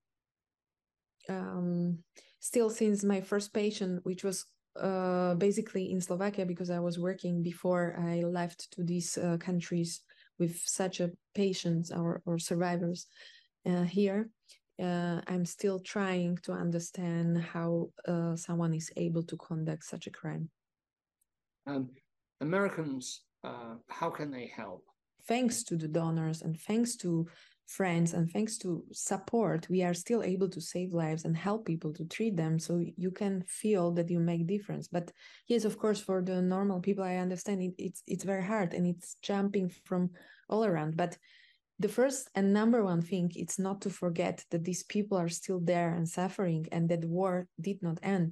um, 1.30 2.00
still 2.40 2.70
since 2.70 3.04
my 3.04 3.22
first 3.22 3.54
patient 3.54 4.00
which 4.04 4.24
was 4.24 4.46
uh, 4.82 5.36
basically 5.36 5.92
in 5.92 6.02
slovakia 6.02 6.46
because 6.46 6.70
i 6.70 6.80
was 6.80 7.00
working 7.00 7.42
before 7.44 7.96
i 8.00 8.22
left 8.22 8.72
to 8.72 8.84
these 8.84 9.18
uh, 9.18 9.38
countries 9.38 10.02
with 10.40 10.60
such 10.66 11.00
a 11.00 11.12
patients 11.34 11.92
or, 11.92 12.22
or 12.26 12.38
survivors 12.38 13.08
uh, 13.66 13.84
here. 13.84 14.30
Uh, 14.80 15.20
i'm 15.28 15.46
still 15.46 15.80
trying 15.80 16.38
to 16.44 16.52
understand 16.52 17.38
how 17.42 17.90
uh, 18.08 18.36
someone 18.36 18.74
is 18.74 18.92
able 18.96 19.24
to 19.24 19.36
conduct 19.38 19.84
such 19.84 20.06
a 20.06 20.12
crime. 20.12 20.50
Um, 21.66 21.90
americans 22.42 23.22
how 23.90 24.10
can 24.10 24.32
they 24.32 24.52
help? 24.56 24.84
Thanks 25.28 25.64
to 25.64 25.76
the 25.76 25.88
donors 25.88 26.42
and 26.42 26.60
thanks 26.60 26.96
to 26.98 27.28
friends 27.68 28.14
and 28.14 28.32
thanks 28.32 28.58
to 28.58 28.84
support 28.94 29.68
we 29.70 29.84
are 29.84 29.94
still 29.94 30.24
able 30.24 30.50
to 30.50 30.62
save 30.62 30.94
lives 30.94 31.26
and 31.26 31.36
help 31.36 31.66
people 31.66 31.92
to 31.94 32.06
treat 32.06 32.38
them 32.38 32.58
so 32.58 32.82
you 32.96 33.12
can 33.12 33.44
feel 33.46 33.92
that 33.92 34.10
you 34.10 34.20
make 34.20 34.48
difference. 34.48 34.88
But 34.88 35.12
yes 35.48 35.66
of 35.66 35.78
course 35.78 36.00
for 36.00 36.22
the 36.22 36.42
normal 36.42 36.80
people 36.80 37.04
i 37.04 37.18
understand 37.18 37.62
it, 37.62 37.76
it's 37.78 38.02
it's 38.08 38.24
very 38.24 38.44
hard 38.44 38.74
and 38.74 38.88
it's 38.88 39.18
jumping 39.22 39.70
from 39.86 40.10
all 40.50 40.64
around. 40.64 40.96
But 40.96 41.18
the 41.80 41.90
first 41.90 42.30
and 42.36 42.54
number 42.54 42.84
one 42.84 43.02
thing 43.02 43.32
it's 43.36 43.60
not 43.60 43.82
to 43.82 43.90
forget 43.90 44.46
that 44.50 44.64
these 44.64 44.84
people 44.84 45.18
are 45.18 45.30
still 45.30 45.60
there 45.60 45.94
and 45.94 46.08
suffering 46.08 46.68
and 46.72 46.88
that 46.90 47.04
war 47.06 47.48
did 47.60 47.84
not 47.84 48.00
end. 48.02 48.32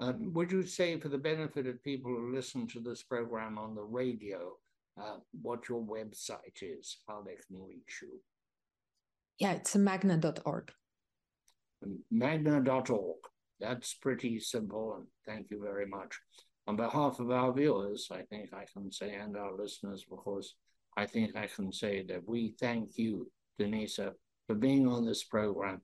Uh, 0.00 0.12
would 0.18 0.50
you 0.50 0.62
say 0.64 0.98
for 0.98 1.08
the 1.08 1.18
benefit 1.18 1.66
of 1.66 1.82
people 1.84 2.10
who 2.10 2.34
listen 2.34 2.66
to 2.66 2.80
this 2.80 3.02
program 3.02 3.58
on 3.58 3.74
the 3.74 3.82
radio 3.82 4.56
uh, 5.00 5.16
what 5.42 5.68
your 5.68 5.82
website 5.82 6.62
is, 6.62 6.98
how 7.08 7.22
they 7.22 7.36
can 7.46 7.62
reach 7.64 8.00
you. 8.02 8.20
Yeah, 9.38 9.52
it's 9.52 9.74
magna.org. 9.74 10.70
Magna.org. 12.10 13.16
That's 13.60 13.94
pretty 13.94 14.40
simple, 14.40 14.96
and 14.96 15.06
thank 15.26 15.50
you 15.50 15.60
very 15.62 15.86
much. 15.86 16.18
On 16.66 16.76
behalf 16.76 17.20
of 17.20 17.30
our 17.30 17.52
viewers, 17.52 18.08
I 18.10 18.22
think 18.22 18.50
I 18.52 18.64
can 18.72 18.90
say, 18.90 19.14
and 19.14 19.36
our 19.36 19.56
listeners, 19.56 20.04
because 20.08 20.54
I 20.96 21.06
think 21.06 21.36
I 21.36 21.46
can 21.46 21.72
say 21.72 22.04
that 22.08 22.26
we 22.26 22.54
thank 22.60 22.96
you, 22.96 23.30
Denisa, 23.60 24.12
for 24.46 24.54
being 24.54 24.86
on 24.86 25.04
this 25.04 25.24
program, 25.24 25.82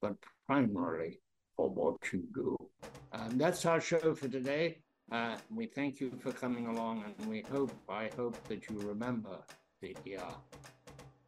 but 0.00 0.14
primarily 0.46 1.20
for 1.56 1.70
what 1.70 1.96
you 2.12 2.24
do. 2.34 2.56
And 3.12 3.40
that's 3.40 3.64
our 3.66 3.80
show 3.80 4.14
for 4.14 4.28
today. 4.28 4.78
Uh, 5.12 5.36
we 5.54 5.66
thank 5.66 6.00
you 6.00 6.10
for 6.22 6.32
coming 6.32 6.68
along, 6.68 7.04
and 7.04 7.28
we 7.28 7.42
hope, 7.42 7.70
I 7.86 8.08
hope 8.16 8.42
that 8.48 8.70
you 8.70 8.78
remember 8.78 9.36
the 9.82 9.94
uh, 10.16 10.32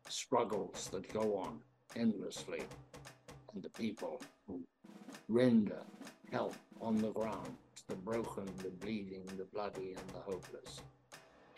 struggles 0.09 0.89
that 0.91 1.13
go 1.13 1.37
on 1.37 1.61
endlessly, 1.95 2.63
and 3.53 3.63
the 3.63 3.69
people 3.69 4.23
who 4.47 4.63
render 5.29 5.83
help 6.33 6.55
on 6.81 6.97
the 6.97 7.11
ground 7.11 7.51
the 7.89 7.95
broken, 7.97 8.47
the 8.63 8.71
bleeding, 8.71 9.27
the 9.37 9.45
bloody, 9.45 9.95
and 9.95 10.09
the 10.15 10.21
hopeless. 10.21 10.81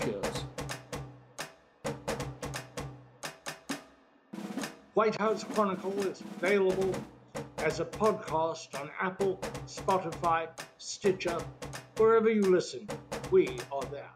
Cheers. 0.03 0.45
White 4.95 5.15
House 5.15 5.45
Chronicle 5.45 5.97
is 6.01 6.23
available 6.39 6.93
as 7.59 7.79
a 7.79 7.85
podcast 7.85 8.75
on 8.81 8.91
Apple, 9.01 9.39
Spotify, 9.69 10.49
Stitcher, 10.79 11.39
Wherever 11.99 12.31
you 12.31 12.43
listen, 12.43 12.89
we 13.31 13.59
are 13.73 13.85
there. 13.85 14.16